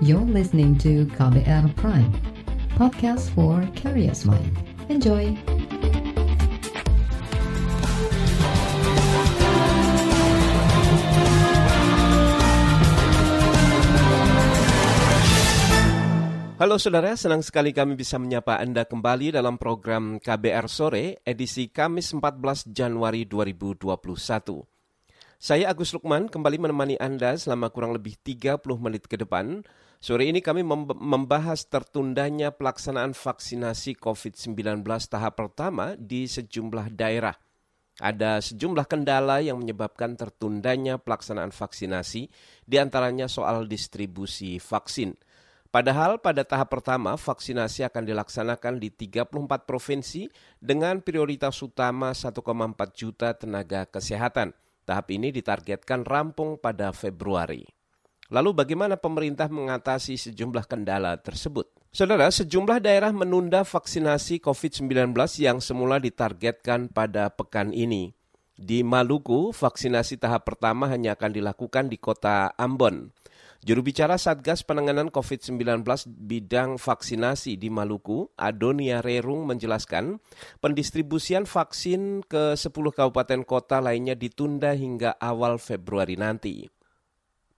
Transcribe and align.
You're 0.00 0.24
listening 0.24 0.80
to 0.80 1.04
KBR 1.12 1.76
Prime, 1.76 2.08
podcast 2.72 3.28
for 3.36 3.60
curious 3.76 4.24
mind. 4.24 4.48
Enjoy! 4.88 5.36
Halo 16.56 16.80
saudara, 16.80 17.12
senang 17.20 17.44
sekali 17.44 17.76
kami 17.76 17.92
bisa 17.92 18.16
menyapa 18.16 18.56
Anda 18.56 18.88
kembali 18.88 19.36
dalam 19.36 19.60
program 19.60 20.16
KBR 20.16 20.64
Sore 20.72 21.20
edisi 21.28 21.68
Kamis 21.68 22.16
14 22.16 22.72
Januari 22.72 23.28
2021. 23.28 24.64
Saya 25.36 25.68
Agus 25.68 25.92
Lukman 25.92 26.32
kembali 26.32 26.56
menemani 26.56 26.96
Anda 26.96 27.36
selama 27.36 27.68
kurang 27.68 27.92
lebih 27.92 28.16
30 28.24 28.60
menit 28.80 29.04
ke 29.04 29.20
depan. 29.20 29.60
Sore 30.00 30.24
ini 30.24 30.40
kami 30.40 30.64
membahas 30.64 31.68
tertundanya 31.68 32.56
pelaksanaan 32.56 33.12
vaksinasi 33.12 34.00
COVID-19 34.00 34.80
tahap 35.12 35.36
pertama 35.36 35.92
di 36.00 36.24
sejumlah 36.24 36.88
daerah. 36.96 37.36
Ada 38.00 38.40
sejumlah 38.40 38.88
kendala 38.88 39.44
yang 39.44 39.60
menyebabkan 39.60 40.16
tertundanya 40.16 40.96
pelaksanaan 40.96 41.52
vaksinasi, 41.52 42.32
di 42.64 42.76
antaranya 42.80 43.28
soal 43.28 43.68
distribusi 43.68 44.56
vaksin– 44.56 45.12
Padahal 45.70 46.18
pada 46.18 46.42
tahap 46.42 46.74
pertama 46.74 47.14
vaksinasi 47.14 47.86
akan 47.86 48.02
dilaksanakan 48.02 48.82
di 48.82 48.90
34 48.90 49.70
provinsi 49.70 50.26
dengan 50.58 50.98
prioritas 50.98 51.62
utama 51.62 52.10
1,4 52.10 52.42
juta 52.90 53.38
tenaga 53.38 53.86
kesehatan. 53.86 54.50
Tahap 54.82 55.06
ini 55.14 55.30
ditargetkan 55.30 56.02
rampung 56.02 56.58
pada 56.58 56.90
Februari. 56.90 57.79
Lalu 58.30 58.54
bagaimana 58.54 58.94
pemerintah 58.94 59.50
mengatasi 59.50 60.14
sejumlah 60.14 60.70
kendala 60.70 61.18
tersebut? 61.18 61.66
Saudara, 61.90 62.30
sejumlah 62.30 62.78
daerah 62.78 63.10
menunda 63.10 63.66
vaksinasi 63.66 64.38
COVID-19 64.38 65.10
yang 65.42 65.58
semula 65.58 65.98
ditargetkan 65.98 66.86
pada 66.94 67.34
pekan 67.34 67.74
ini. 67.74 68.14
Di 68.54 68.86
Maluku, 68.86 69.50
vaksinasi 69.50 70.22
tahap 70.22 70.46
pertama 70.46 70.86
hanya 70.86 71.18
akan 71.18 71.34
dilakukan 71.34 71.90
di 71.90 71.98
kota 71.98 72.54
Ambon. 72.54 73.10
Juru 73.66 73.82
bicara 73.82 74.14
Satgas 74.14 74.62
Penanganan 74.62 75.10
COVID-19 75.10 75.82
bidang 76.06 76.78
vaksinasi 76.78 77.58
di 77.58 77.66
Maluku, 77.66 78.30
Adonia 78.38 79.02
Rerung 79.02 79.44
menjelaskan, 79.44 80.22
pendistribusian 80.62 81.50
vaksin 81.50 82.22
ke 82.24 82.54
10 82.54 82.70
kabupaten 82.72 83.42
kota 83.42 83.82
lainnya 83.82 84.14
ditunda 84.14 84.70
hingga 84.72 85.18
awal 85.18 85.58
Februari 85.58 86.14
nanti. 86.14 86.70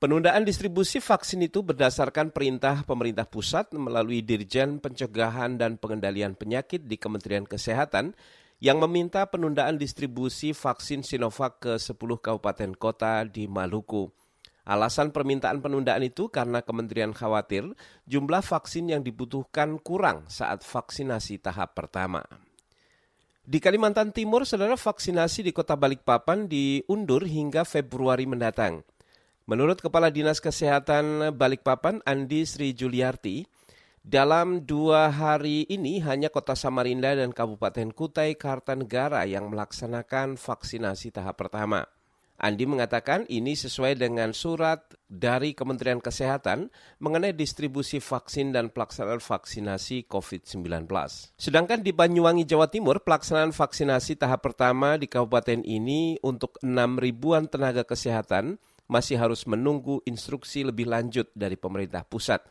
Penundaan 0.02 0.42
distribusi 0.42 0.98
vaksin 0.98 1.46
itu 1.46 1.62
berdasarkan 1.62 2.34
perintah 2.34 2.82
pemerintah 2.82 3.22
pusat 3.22 3.70
melalui 3.70 4.18
Dirjen 4.18 4.82
Pencegahan 4.82 5.54
dan 5.54 5.78
Pengendalian 5.78 6.34
Penyakit 6.34 6.90
di 6.90 6.98
Kementerian 6.98 7.46
Kesehatan 7.46 8.10
yang 8.58 8.82
meminta 8.82 9.22
penundaan 9.30 9.78
distribusi 9.78 10.58
vaksin 10.58 11.06
Sinovac 11.06 11.62
ke 11.62 11.78
10 11.78 11.94
kabupaten 12.18 12.74
kota 12.74 13.22
di 13.22 13.46
Maluku. 13.46 14.10
Alasan 14.66 15.14
permintaan 15.14 15.62
penundaan 15.62 16.02
itu 16.02 16.26
karena 16.34 16.66
kementerian 16.66 17.14
khawatir 17.14 17.70
jumlah 18.10 18.42
vaksin 18.42 18.90
yang 18.90 19.06
dibutuhkan 19.06 19.78
kurang 19.78 20.26
saat 20.26 20.66
vaksinasi 20.66 21.38
tahap 21.38 21.78
pertama. 21.78 22.26
Di 23.42 23.62
Kalimantan 23.62 24.10
Timur, 24.10 24.46
saudara 24.46 24.74
vaksinasi 24.74 25.46
di 25.46 25.54
kota 25.54 25.78
Balikpapan 25.78 26.50
diundur 26.50 27.22
hingga 27.22 27.62
Februari 27.62 28.26
mendatang. 28.26 28.82
Menurut 29.42 29.82
Kepala 29.82 30.14
Dinas 30.14 30.38
Kesehatan 30.38 31.34
Balikpapan, 31.34 31.98
Andi 32.06 32.46
Sri 32.46 32.78
Juliarti, 32.78 33.42
dalam 33.98 34.62
dua 34.62 35.10
hari 35.10 35.66
ini 35.66 35.98
hanya 35.98 36.30
kota 36.30 36.54
Samarinda 36.54 37.10
dan 37.18 37.34
Kabupaten 37.34 37.90
Kutai 37.90 38.38
Kartanegara 38.38 39.26
yang 39.26 39.50
melaksanakan 39.50 40.38
vaksinasi 40.38 41.10
tahap 41.10 41.42
pertama. 41.42 41.82
Andi 42.38 42.70
mengatakan 42.70 43.26
ini 43.30 43.58
sesuai 43.58 43.98
dengan 43.98 44.30
surat 44.30 44.82
dari 45.06 45.58
Kementerian 45.58 45.98
Kesehatan 45.98 46.70
mengenai 47.02 47.34
distribusi 47.34 47.98
vaksin 47.98 48.54
dan 48.54 48.70
pelaksanaan 48.70 49.18
vaksinasi 49.22 50.06
COVID-19. 50.06 50.86
Sedangkan 51.34 51.82
di 51.82 51.90
Banyuwangi, 51.90 52.46
Jawa 52.46 52.70
Timur, 52.70 53.02
pelaksanaan 53.02 53.50
vaksinasi 53.50 54.22
tahap 54.22 54.42
pertama 54.42 54.98
di 54.98 55.10
kabupaten 55.10 55.66
ini 55.66 56.18
untuk 56.22 56.62
6 56.62 56.98
ribuan 57.02 57.46
tenaga 57.50 57.82
kesehatan 57.82 58.58
masih 58.92 59.16
harus 59.16 59.48
menunggu 59.48 60.04
instruksi 60.04 60.68
lebih 60.68 60.84
lanjut 60.84 61.32
dari 61.32 61.56
pemerintah 61.56 62.04
pusat. 62.04 62.44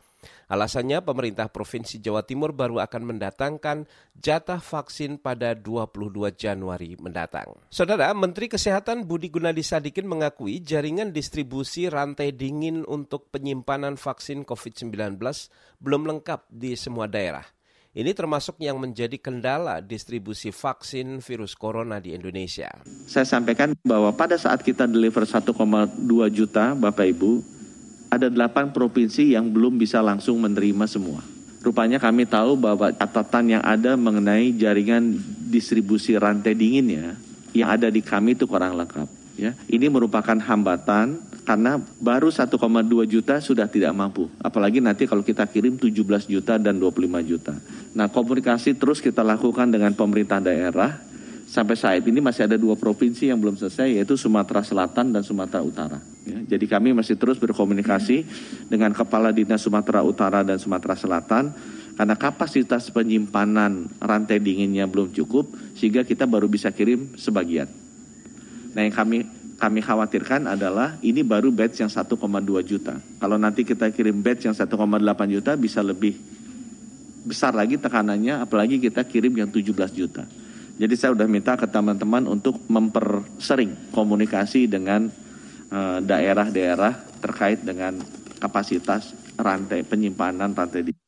Alasannya 0.50 1.02
pemerintah 1.02 1.50
Provinsi 1.50 1.98
Jawa 1.98 2.22
Timur 2.22 2.54
baru 2.54 2.78
akan 2.78 3.14
mendatangkan 3.14 3.90
jatah 4.14 4.62
vaksin 4.62 5.18
pada 5.18 5.54
22 5.58 6.30
Januari 6.38 6.94
mendatang. 6.98 7.58
Saudara, 7.66 8.14
Menteri 8.14 8.46
Kesehatan 8.46 9.02
Budi 9.02 9.34
Gunadi 9.34 9.66
Sadikin 9.66 10.06
mengakui 10.06 10.62
jaringan 10.62 11.10
distribusi 11.10 11.90
rantai 11.90 12.30
dingin 12.34 12.86
untuk 12.86 13.34
penyimpanan 13.34 13.98
vaksin 13.98 14.46
COVID-19 14.46 15.18
belum 15.82 16.02
lengkap 16.06 16.46
di 16.50 16.78
semua 16.78 17.10
daerah. 17.10 17.42
Ini 17.92 18.16
termasuk 18.16 18.56
yang 18.56 18.80
menjadi 18.80 19.20
kendala 19.20 19.84
distribusi 19.84 20.48
vaksin 20.48 21.20
virus 21.20 21.52
corona 21.52 22.00
di 22.00 22.16
Indonesia. 22.16 22.72
Saya 23.04 23.28
sampaikan 23.28 23.76
bahwa 23.84 24.08
pada 24.16 24.40
saat 24.40 24.64
kita 24.64 24.88
deliver 24.88 25.28
1,2 25.28 25.52
juta 26.32 26.72
Bapak 26.72 27.04
Ibu, 27.12 27.44
ada 28.08 28.32
delapan 28.32 28.72
provinsi 28.72 29.36
yang 29.36 29.52
belum 29.52 29.76
bisa 29.76 30.00
langsung 30.00 30.40
menerima 30.40 30.88
semua. 30.88 31.20
Rupanya 31.60 32.00
kami 32.00 32.24
tahu 32.24 32.56
bahwa 32.56 32.96
catatan 32.96 33.60
yang 33.60 33.62
ada 33.62 33.92
mengenai 33.92 34.56
jaringan 34.56 35.12
distribusi 35.52 36.16
rantai 36.16 36.56
dinginnya 36.56 37.20
yang 37.52 37.76
ada 37.76 37.92
di 37.92 38.00
kami 38.00 38.32
itu 38.32 38.48
kurang 38.48 38.72
lengkap. 38.72 39.36
Ya, 39.36 39.52
ini 39.68 39.92
merupakan 39.92 40.40
hambatan 40.40 41.20
karena 41.42 41.82
baru 41.98 42.30
1,2 42.30 42.54
juta 43.10 43.42
sudah 43.42 43.66
tidak 43.66 43.90
mampu. 43.90 44.30
Apalagi 44.38 44.78
nanti 44.78 45.10
kalau 45.10 45.26
kita 45.26 45.42
kirim 45.50 45.74
17 45.74 46.30
juta 46.30 46.54
dan 46.58 46.78
25 46.78 47.22
juta. 47.26 47.54
Nah, 47.98 48.06
komunikasi 48.06 48.78
terus 48.78 49.02
kita 49.02 49.26
lakukan 49.26 49.66
dengan 49.70 49.90
pemerintah 49.94 50.38
daerah. 50.38 51.02
Sampai 51.52 51.76
saat 51.76 52.00
ini 52.08 52.16
masih 52.24 52.48
ada 52.48 52.56
dua 52.56 52.80
provinsi 52.80 53.28
yang 53.28 53.36
belum 53.36 53.60
selesai, 53.60 53.92
yaitu 53.92 54.16
Sumatera 54.16 54.64
Selatan 54.64 55.12
dan 55.12 55.20
Sumatera 55.20 55.60
Utara. 55.60 56.00
Ya, 56.24 56.56
jadi 56.56 56.64
kami 56.64 56.96
masih 56.96 57.20
terus 57.20 57.36
berkomunikasi 57.36 58.24
dengan 58.72 58.96
Kepala 58.96 59.36
Dinas 59.36 59.60
Sumatera 59.60 60.00
Utara 60.00 60.40
dan 60.40 60.56
Sumatera 60.56 60.96
Selatan 60.96 61.52
karena 61.92 62.16
kapasitas 62.16 62.88
penyimpanan 62.88 63.84
rantai 64.00 64.40
dinginnya 64.40 64.88
belum 64.88 65.12
cukup 65.12 65.52
sehingga 65.76 66.08
kita 66.08 66.24
baru 66.24 66.48
bisa 66.48 66.72
kirim 66.72 67.12
sebagian. 67.20 67.68
Nah 68.72 68.80
yang 68.88 68.96
kami 68.96 69.28
kami 69.62 69.78
khawatirkan 69.78 70.50
adalah 70.50 70.98
ini 71.06 71.22
baru 71.22 71.54
batch 71.54 71.86
yang 71.86 71.90
1,2 71.90 72.18
juta. 72.66 72.98
Kalau 72.98 73.38
nanti 73.38 73.62
kita 73.62 73.94
kirim 73.94 74.18
batch 74.18 74.50
yang 74.50 74.56
1,8 74.58 74.66
juta 75.30 75.54
bisa 75.54 75.78
lebih 75.86 76.18
besar 77.22 77.54
lagi 77.54 77.78
tekanannya 77.78 78.42
apalagi 78.42 78.82
kita 78.82 79.06
kirim 79.06 79.38
yang 79.38 79.46
17 79.46 79.70
juta. 79.94 80.26
Jadi 80.82 80.94
saya 80.98 81.14
sudah 81.14 81.30
minta 81.30 81.54
ke 81.54 81.70
teman-teman 81.70 82.26
untuk 82.26 82.58
mempersering 82.66 83.94
komunikasi 83.94 84.66
dengan 84.66 85.06
Eh, 85.72 85.98
daerah-daerah 86.04 87.16
terkait 87.24 87.64
dengan 87.64 87.96
kapasitas 88.36 89.16
rantai 89.40 89.80
penyimpanan 89.80 90.52
rantai 90.52 90.84
dinginnya. 90.84 91.01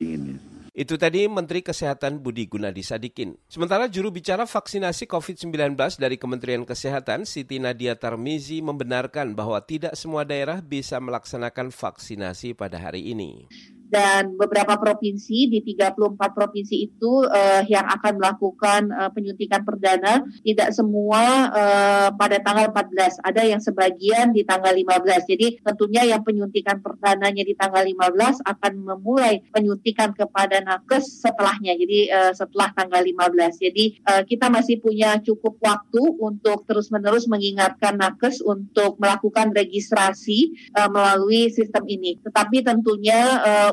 Itu 0.75 0.99
tadi 0.99 1.31
Menteri 1.31 1.63
Kesehatan 1.63 2.19
Budi 2.19 2.51
Gunadi 2.51 2.83
Sadikin. 2.83 3.39
Sementara 3.47 3.87
juru 3.87 4.11
bicara 4.11 4.43
vaksinasi 4.43 5.07
COVID-19 5.07 5.79
dari 6.03 6.19
Kementerian 6.19 6.67
Kesehatan, 6.67 7.31
Siti 7.31 7.63
Nadia 7.63 7.95
Tarmizi, 7.95 8.59
membenarkan 8.59 9.39
bahwa 9.39 9.63
tidak 9.63 9.95
semua 9.95 10.27
daerah 10.27 10.59
bisa 10.59 10.99
melaksanakan 10.99 11.71
vaksinasi 11.71 12.59
pada 12.59 12.83
hari 12.83 13.15
ini 13.15 13.47
dan 13.89 14.35
beberapa 14.37 14.77
provinsi 14.79 15.49
di 15.51 15.61
34 15.63 16.19
provinsi 16.19 16.77
itu 16.85 17.25
uh, 17.25 17.63
yang 17.67 17.87
akan 17.89 18.21
melakukan 18.21 18.81
uh, 18.91 19.11
penyuntikan 19.13 19.63
perdana 19.63 20.25
tidak 20.43 20.71
semua 20.73 21.53
uh, 21.53 22.09
pada 22.15 22.41
tanggal 22.41 22.71
14 22.73 23.21
ada 23.23 23.43
yang 23.45 23.61
sebagian 23.61 24.33
di 24.33 24.43
tanggal 24.43 24.73
15 24.73 25.31
jadi 25.31 25.47
tentunya 25.63 26.03
yang 26.15 26.23
penyuntikan 26.23 26.81
perdananya 26.81 27.45
di 27.45 27.55
tanggal 27.57 27.85
15 27.85 28.45
akan 28.45 28.73
memulai 28.85 29.41
penyuntikan 29.49 30.13
kepada 30.13 30.61
nakes 30.61 31.25
setelahnya. 31.25 31.75
Jadi 31.79 32.11
uh, 32.11 32.33
setelah 32.37 32.71
tanggal 32.77 33.03
15 33.03 33.65
jadi 33.65 33.85
uh, 34.05 34.23
kita 34.27 34.53
masih 34.53 34.79
punya 34.81 35.19
cukup 35.21 35.59
waktu 35.61 36.03
untuk 36.21 36.69
terus-menerus 36.69 37.27
mengingatkan 37.27 37.97
nakes 37.97 38.45
untuk 38.45 39.01
melakukan 39.01 39.51
registrasi 39.55 40.73
uh, 40.77 40.91
melalui 40.91 41.49
sistem 41.49 41.85
ini. 41.89 42.21
Tetapi 42.21 42.65
tentunya 42.65 43.21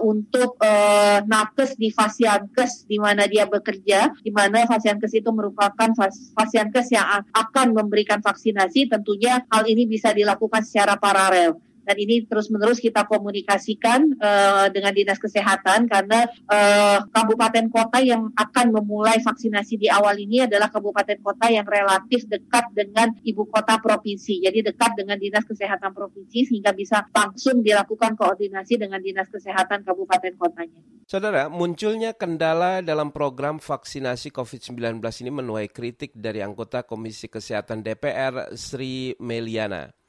untuk 0.01 0.57
uh, 0.59 1.21
nakes 1.23 1.77
di 1.77 1.93
Fasiankes 1.93 2.89
di 2.89 2.97
mana 2.97 3.29
dia 3.29 3.45
bekerja, 3.47 4.11
di 4.19 4.33
mana 4.33 4.65
Fasiankes 4.67 5.13
itu 5.13 5.29
merupakan 5.29 5.89
Fasiankes 6.35 6.91
yang 6.91 7.25
akan 7.31 7.77
memberikan 7.77 8.19
vaksinasi, 8.19 8.89
tentunya 8.89 9.45
hal 9.47 9.69
ini 9.69 9.85
bisa 9.85 10.11
dilakukan 10.11 10.65
secara 10.65 10.97
paralel. 10.97 11.70
Dan 11.81 11.95
ini 11.97 12.25
terus-menerus 12.25 12.77
kita 12.77 13.05
komunikasikan 13.09 14.15
uh, 14.21 14.67
dengan 14.69 14.93
dinas 14.93 15.17
kesehatan 15.17 15.89
karena 15.89 16.29
uh, 16.49 17.05
kabupaten 17.09 17.67
kota 17.73 17.99
yang 18.01 18.29
akan 18.37 18.73
memulai 18.73 19.17
vaksinasi 19.21 19.81
di 19.81 19.87
awal 19.89 20.17
ini 20.17 20.45
adalah 20.45 20.69
kabupaten 20.69 21.17
kota 21.21 21.49
yang 21.49 21.65
relatif 21.65 22.25
dekat 22.29 22.69
dengan 22.73 23.13
ibu 23.25 23.45
kota 23.49 23.81
provinsi. 23.81 24.41
Jadi 24.45 24.61
dekat 24.61 24.97
dengan 24.97 25.17
dinas 25.17 25.45
kesehatan 25.45 25.91
provinsi 25.91 26.47
sehingga 26.47 26.71
bisa 26.73 27.05
langsung 27.11 27.65
dilakukan 27.65 28.13
koordinasi 28.15 28.77
dengan 28.77 29.01
dinas 29.01 29.27
kesehatan 29.29 29.81
kabupaten 29.85 30.33
kotanya. 30.37 30.81
Saudara, 31.09 31.51
munculnya 31.51 32.15
kendala 32.15 32.79
dalam 32.79 33.11
program 33.11 33.59
vaksinasi 33.59 34.31
COVID-19 34.31 35.03
ini 35.25 35.31
menuai 35.33 35.67
kritik 35.67 36.15
dari 36.15 36.39
anggota 36.39 36.87
Komisi 36.87 37.27
Kesehatan 37.27 37.83
DPR 37.83 38.55
Sri 38.55 39.19
Meliana. 39.19 40.00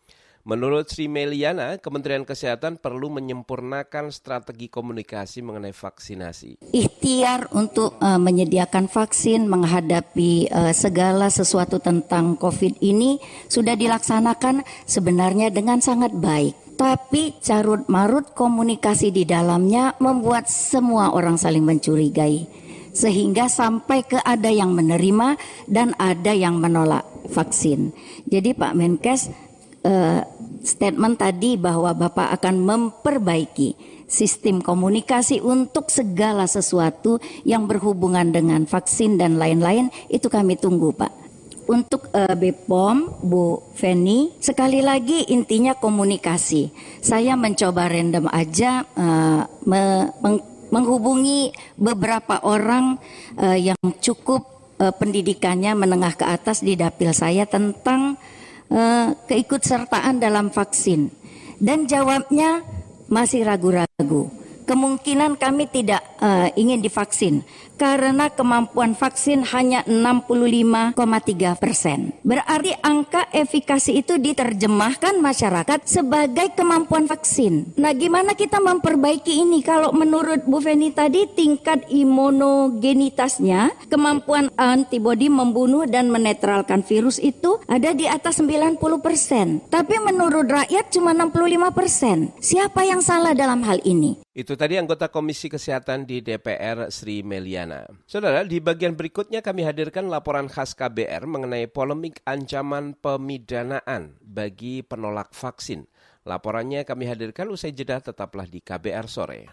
Menurut 0.42 0.90
Sri 0.90 1.06
Meliana, 1.06 1.78
Kementerian 1.78 2.26
Kesehatan 2.26 2.74
perlu 2.74 3.06
menyempurnakan 3.14 4.10
strategi 4.10 4.66
komunikasi 4.66 5.38
mengenai 5.38 5.70
vaksinasi. 5.70 6.66
Ikhtiar 6.74 7.46
untuk 7.54 7.94
uh, 8.02 8.18
menyediakan 8.18 8.90
vaksin 8.90 9.46
menghadapi 9.46 10.50
uh, 10.50 10.74
segala 10.74 11.30
sesuatu 11.30 11.78
tentang 11.78 12.34
COVID 12.34 12.82
ini 12.82 13.22
sudah 13.46 13.78
dilaksanakan 13.78 14.66
sebenarnya 14.82 15.54
dengan 15.54 15.78
sangat 15.78 16.10
baik. 16.10 16.74
Tapi 16.74 17.38
carut 17.38 17.86
marut 17.86 18.34
komunikasi 18.34 19.14
di 19.14 19.22
dalamnya 19.22 19.94
membuat 20.02 20.50
semua 20.50 21.14
orang 21.14 21.38
saling 21.38 21.62
mencurigai. 21.62 22.50
Sehingga 22.90 23.46
sampai 23.46 24.02
ke 24.02 24.18
ada 24.18 24.50
yang 24.50 24.74
menerima 24.74 25.38
dan 25.70 25.94
ada 26.02 26.34
yang 26.34 26.58
menolak 26.58 27.06
vaksin. 27.30 27.94
Jadi 28.26 28.58
Pak 28.58 28.74
Menkes 28.74 29.30
uh, 29.86 30.20
statement 30.62 31.18
tadi 31.18 31.58
bahwa 31.58 31.94
Bapak 31.94 32.38
akan 32.40 32.56
memperbaiki 32.62 33.74
sistem 34.06 34.60
komunikasi 34.60 35.40
untuk 35.40 35.88
segala 35.88 36.44
sesuatu 36.44 37.16
yang 37.48 37.64
berhubungan 37.64 38.28
dengan 38.30 38.68
vaksin 38.68 39.16
dan 39.16 39.40
lain-lain 39.40 39.88
itu 40.12 40.28
kami 40.28 40.60
tunggu 40.60 40.92
Pak. 40.92 41.12
Untuk 41.62 42.10
uh, 42.10 42.34
BPOM, 42.34 43.22
Bu 43.22 43.62
Feni, 43.78 44.34
sekali 44.42 44.82
lagi 44.82 45.30
intinya 45.30 45.78
komunikasi. 45.78 46.74
Saya 46.98 47.38
mencoba 47.38 47.86
random 47.86 48.26
aja 48.28 48.82
uh, 48.98 49.46
me 49.62 50.10
meng 50.20 50.42
menghubungi 50.72 51.52
beberapa 51.76 52.40
orang 52.48 52.96
uh, 53.36 53.54
yang 53.54 53.78
cukup 54.00 54.74
uh, 54.80 54.90
pendidikannya 54.90 55.76
menengah 55.76 56.16
ke 56.16 56.24
atas 56.24 56.64
di 56.64 56.74
dapil 56.74 57.12
saya 57.12 57.44
tentang 57.44 58.16
uh, 58.72 59.12
keikutsertaan 59.28 60.18
dalam 60.18 60.48
vaksin? 60.48 61.12
Dan 61.62 61.86
jawabnya 61.86 62.64
masih 63.06 63.44
ragu-ragu. 63.44 64.41
Kemungkinan 64.72 65.36
kami 65.36 65.68
tidak 65.68 66.00
uh, 66.16 66.48
ingin 66.56 66.80
divaksin 66.80 67.44
karena 67.76 68.30
kemampuan 68.30 68.96
vaksin 68.96 69.44
hanya 69.52 69.84
65,3 69.84 70.96
persen. 71.58 72.14
Berarti 72.24 72.72
angka 72.78 73.26
efikasi 73.34 74.00
itu 74.00 74.16
diterjemahkan 74.22 75.18
masyarakat 75.18 75.82
sebagai 75.82 76.54
kemampuan 76.56 77.04
vaksin. 77.04 77.74
Nah 77.76 77.92
gimana 77.92 78.38
kita 78.38 78.62
memperbaiki 78.62 79.44
ini 79.44 79.60
kalau 79.66 79.90
menurut 79.90 80.46
Bu 80.46 80.62
Feni 80.62 80.94
tadi 80.94 81.26
tingkat 81.26 81.90
imunogenitasnya 81.90 83.90
kemampuan 83.90 84.48
antibodi 84.54 85.26
membunuh 85.26 85.84
dan 85.84 86.08
menetralkan 86.08 86.86
virus 86.86 87.18
itu 87.18 87.58
ada 87.66 87.90
di 87.92 88.06
atas 88.06 88.38
90 88.38 88.78
persen. 89.02 89.58
Tapi 89.66 89.98
menurut 90.00 90.46
rakyat 90.46 90.94
cuma 90.94 91.10
65 91.12 91.74
persen. 91.74 92.30
Siapa 92.38 92.86
yang 92.86 93.02
salah 93.02 93.34
dalam 93.34 93.66
hal 93.66 93.82
ini? 93.82 94.22
Itu 94.32 94.56
tadi 94.56 94.80
anggota 94.80 95.12
Komisi 95.12 95.52
Kesehatan 95.52 96.08
di 96.08 96.24
DPR 96.24 96.88
Sri 96.88 97.20
Meliana. 97.20 97.84
Saudara, 98.08 98.40
di 98.48 98.64
bagian 98.64 98.96
berikutnya 98.96 99.44
kami 99.44 99.60
hadirkan 99.60 100.08
laporan 100.08 100.48
khas 100.48 100.72
KBR 100.72 101.28
mengenai 101.28 101.68
polemik 101.68 102.24
ancaman 102.24 102.96
pemidanaan 102.96 104.16
bagi 104.24 104.80
penolak 104.80 105.36
vaksin. 105.36 105.84
Laporannya 106.24 106.88
kami 106.88 107.12
hadirkan 107.12 107.52
usai 107.52 107.76
jeda 107.76 108.00
tetaplah 108.00 108.48
di 108.48 108.64
KBR 108.64 109.04
sore. 109.04 109.52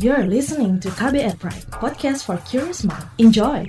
You're 0.00 0.24
listening 0.24 0.80
to 0.80 0.88
KBR 0.96 1.36
Pride, 1.36 1.68
podcast 1.76 2.24
for 2.24 2.40
curious 2.48 2.88
mind. 2.88 3.04
Enjoy. 3.20 3.68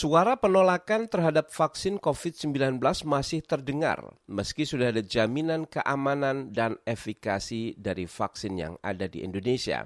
Suara 0.00 0.32
penolakan 0.32 1.12
terhadap 1.12 1.52
vaksin 1.52 2.00
COVID-19 2.00 2.80
masih 3.04 3.44
terdengar, 3.44 4.00
meski 4.32 4.64
sudah 4.64 4.88
ada 4.88 5.04
jaminan 5.04 5.68
keamanan 5.68 6.56
dan 6.56 6.80
efikasi 6.88 7.76
dari 7.76 8.08
vaksin 8.08 8.56
yang 8.56 8.74
ada 8.80 9.04
di 9.04 9.20
Indonesia. 9.20 9.84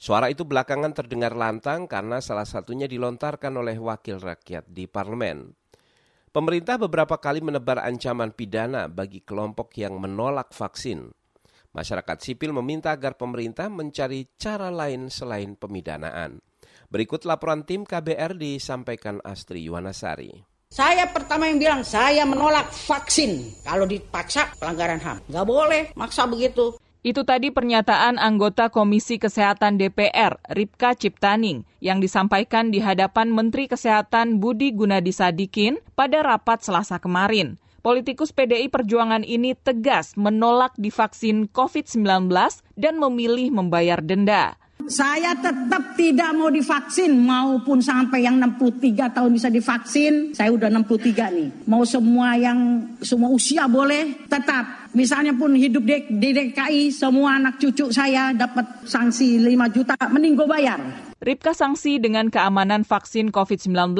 Suara 0.00 0.32
itu 0.32 0.48
belakangan 0.48 0.96
terdengar 0.96 1.36
lantang 1.36 1.84
karena 1.84 2.24
salah 2.24 2.48
satunya 2.48 2.88
dilontarkan 2.88 3.52
oleh 3.52 3.76
wakil 3.76 4.16
rakyat 4.16 4.64
di 4.72 4.88
parlemen. 4.88 5.52
Pemerintah 6.32 6.80
beberapa 6.80 7.20
kali 7.20 7.44
menebar 7.44 7.84
ancaman 7.84 8.32
pidana 8.32 8.88
bagi 8.88 9.20
kelompok 9.20 9.76
yang 9.76 10.00
menolak 10.00 10.56
vaksin. 10.56 11.12
Masyarakat 11.76 12.16
sipil 12.16 12.56
meminta 12.56 12.96
agar 12.96 13.20
pemerintah 13.20 13.68
mencari 13.68 14.24
cara 14.40 14.72
lain 14.72 15.12
selain 15.12 15.52
pemidanaan. 15.52 16.40
Berikut 16.94 17.26
laporan 17.26 17.66
tim 17.66 17.82
KBR 17.82 18.38
disampaikan 18.38 19.18
Astri 19.26 19.66
Yuwanasari. 19.66 20.46
Saya 20.70 21.10
pertama 21.10 21.50
yang 21.50 21.58
bilang, 21.58 21.82
saya 21.82 22.22
menolak 22.22 22.70
vaksin. 22.70 23.50
Kalau 23.66 23.82
dipaksa, 23.82 24.54
pelanggaran 24.62 25.02
HAM. 25.02 25.26
Nggak 25.26 25.42
boleh, 25.42 25.82
maksa 25.98 26.30
begitu. 26.30 26.78
Itu 27.02 27.26
tadi 27.26 27.50
pernyataan 27.50 28.14
anggota 28.14 28.70
Komisi 28.70 29.18
Kesehatan 29.18 29.74
DPR, 29.74 30.38
Ripka 30.54 30.94
Ciptaning, 30.94 31.66
yang 31.82 31.98
disampaikan 31.98 32.70
di 32.70 32.78
hadapan 32.78 33.34
Menteri 33.34 33.66
Kesehatan 33.66 34.38
Budi 34.38 34.70
Gunadi 34.70 35.10
Sadikin 35.10 35.82
pada 35.98 36.22
rapat 36.22 36.62
selasa 36.62 37.02
kemarin. 37.02 37.58
Politikus 37.82 38.30
PDI 38.30 38.70
Perjuangan 38.70 39.26
ini 39.26 39.58
tegas 39.58 40.14
menolak 40.14 40.78
divaksin 40.78 41.50
COVID-19 41.50 42.30
dan 42.78 43.02
memilih 43.02 43.50
membayar 43.50 43.98
denda. 43.98 44.54
Saya 44.84 45.32
tetap 45.38 45.96
tidak 45.96 46.30
mau 46.36 46.52
divaksin 46.52 47.16
maupun 47.16 47.80
sampai 47.80 48.28
yang 48.28 48.36
63 48.36 49.16
tahun 49.16 49.30
bisa 49.32 49.48
divaksin. 49.48 50.36
Saya 50.36 50.52
udah 50.52 50.68
63 50.68 51.32
nih. 51.32 51.48
Mau 51.64 51.88
semua 51.88 52.36
yang 52.36 52.84
semua 53.00 53.32
usia 53.32 53.64
boleh 53.64 54.28
tetap. 54.28 54.92
Misalnya 54.92 55.32
pun 55.32 55.56
hidup 55.56 55.82
di, 55.88 56.30
DKI 56.36 56.92
semua 56.92 57.40
anak 57.40 57.56
cucu 57.58 57.88
saya 57.90 58.36
dapat 58.36 58.84
sanksi 58.84 59.40
5 59.40 59.74
juta 59.74 59.94
mending 60.12 60.36
gue 60.36 60.48
bayar. 60.48 60.78
Ripka 61.24 61.56
sanksi 61.56 61.96
dengan 61.96 62.28
keamanan 62.28 62.84
vaksin 62.84 63.32
COVID-19. 63.32 63.96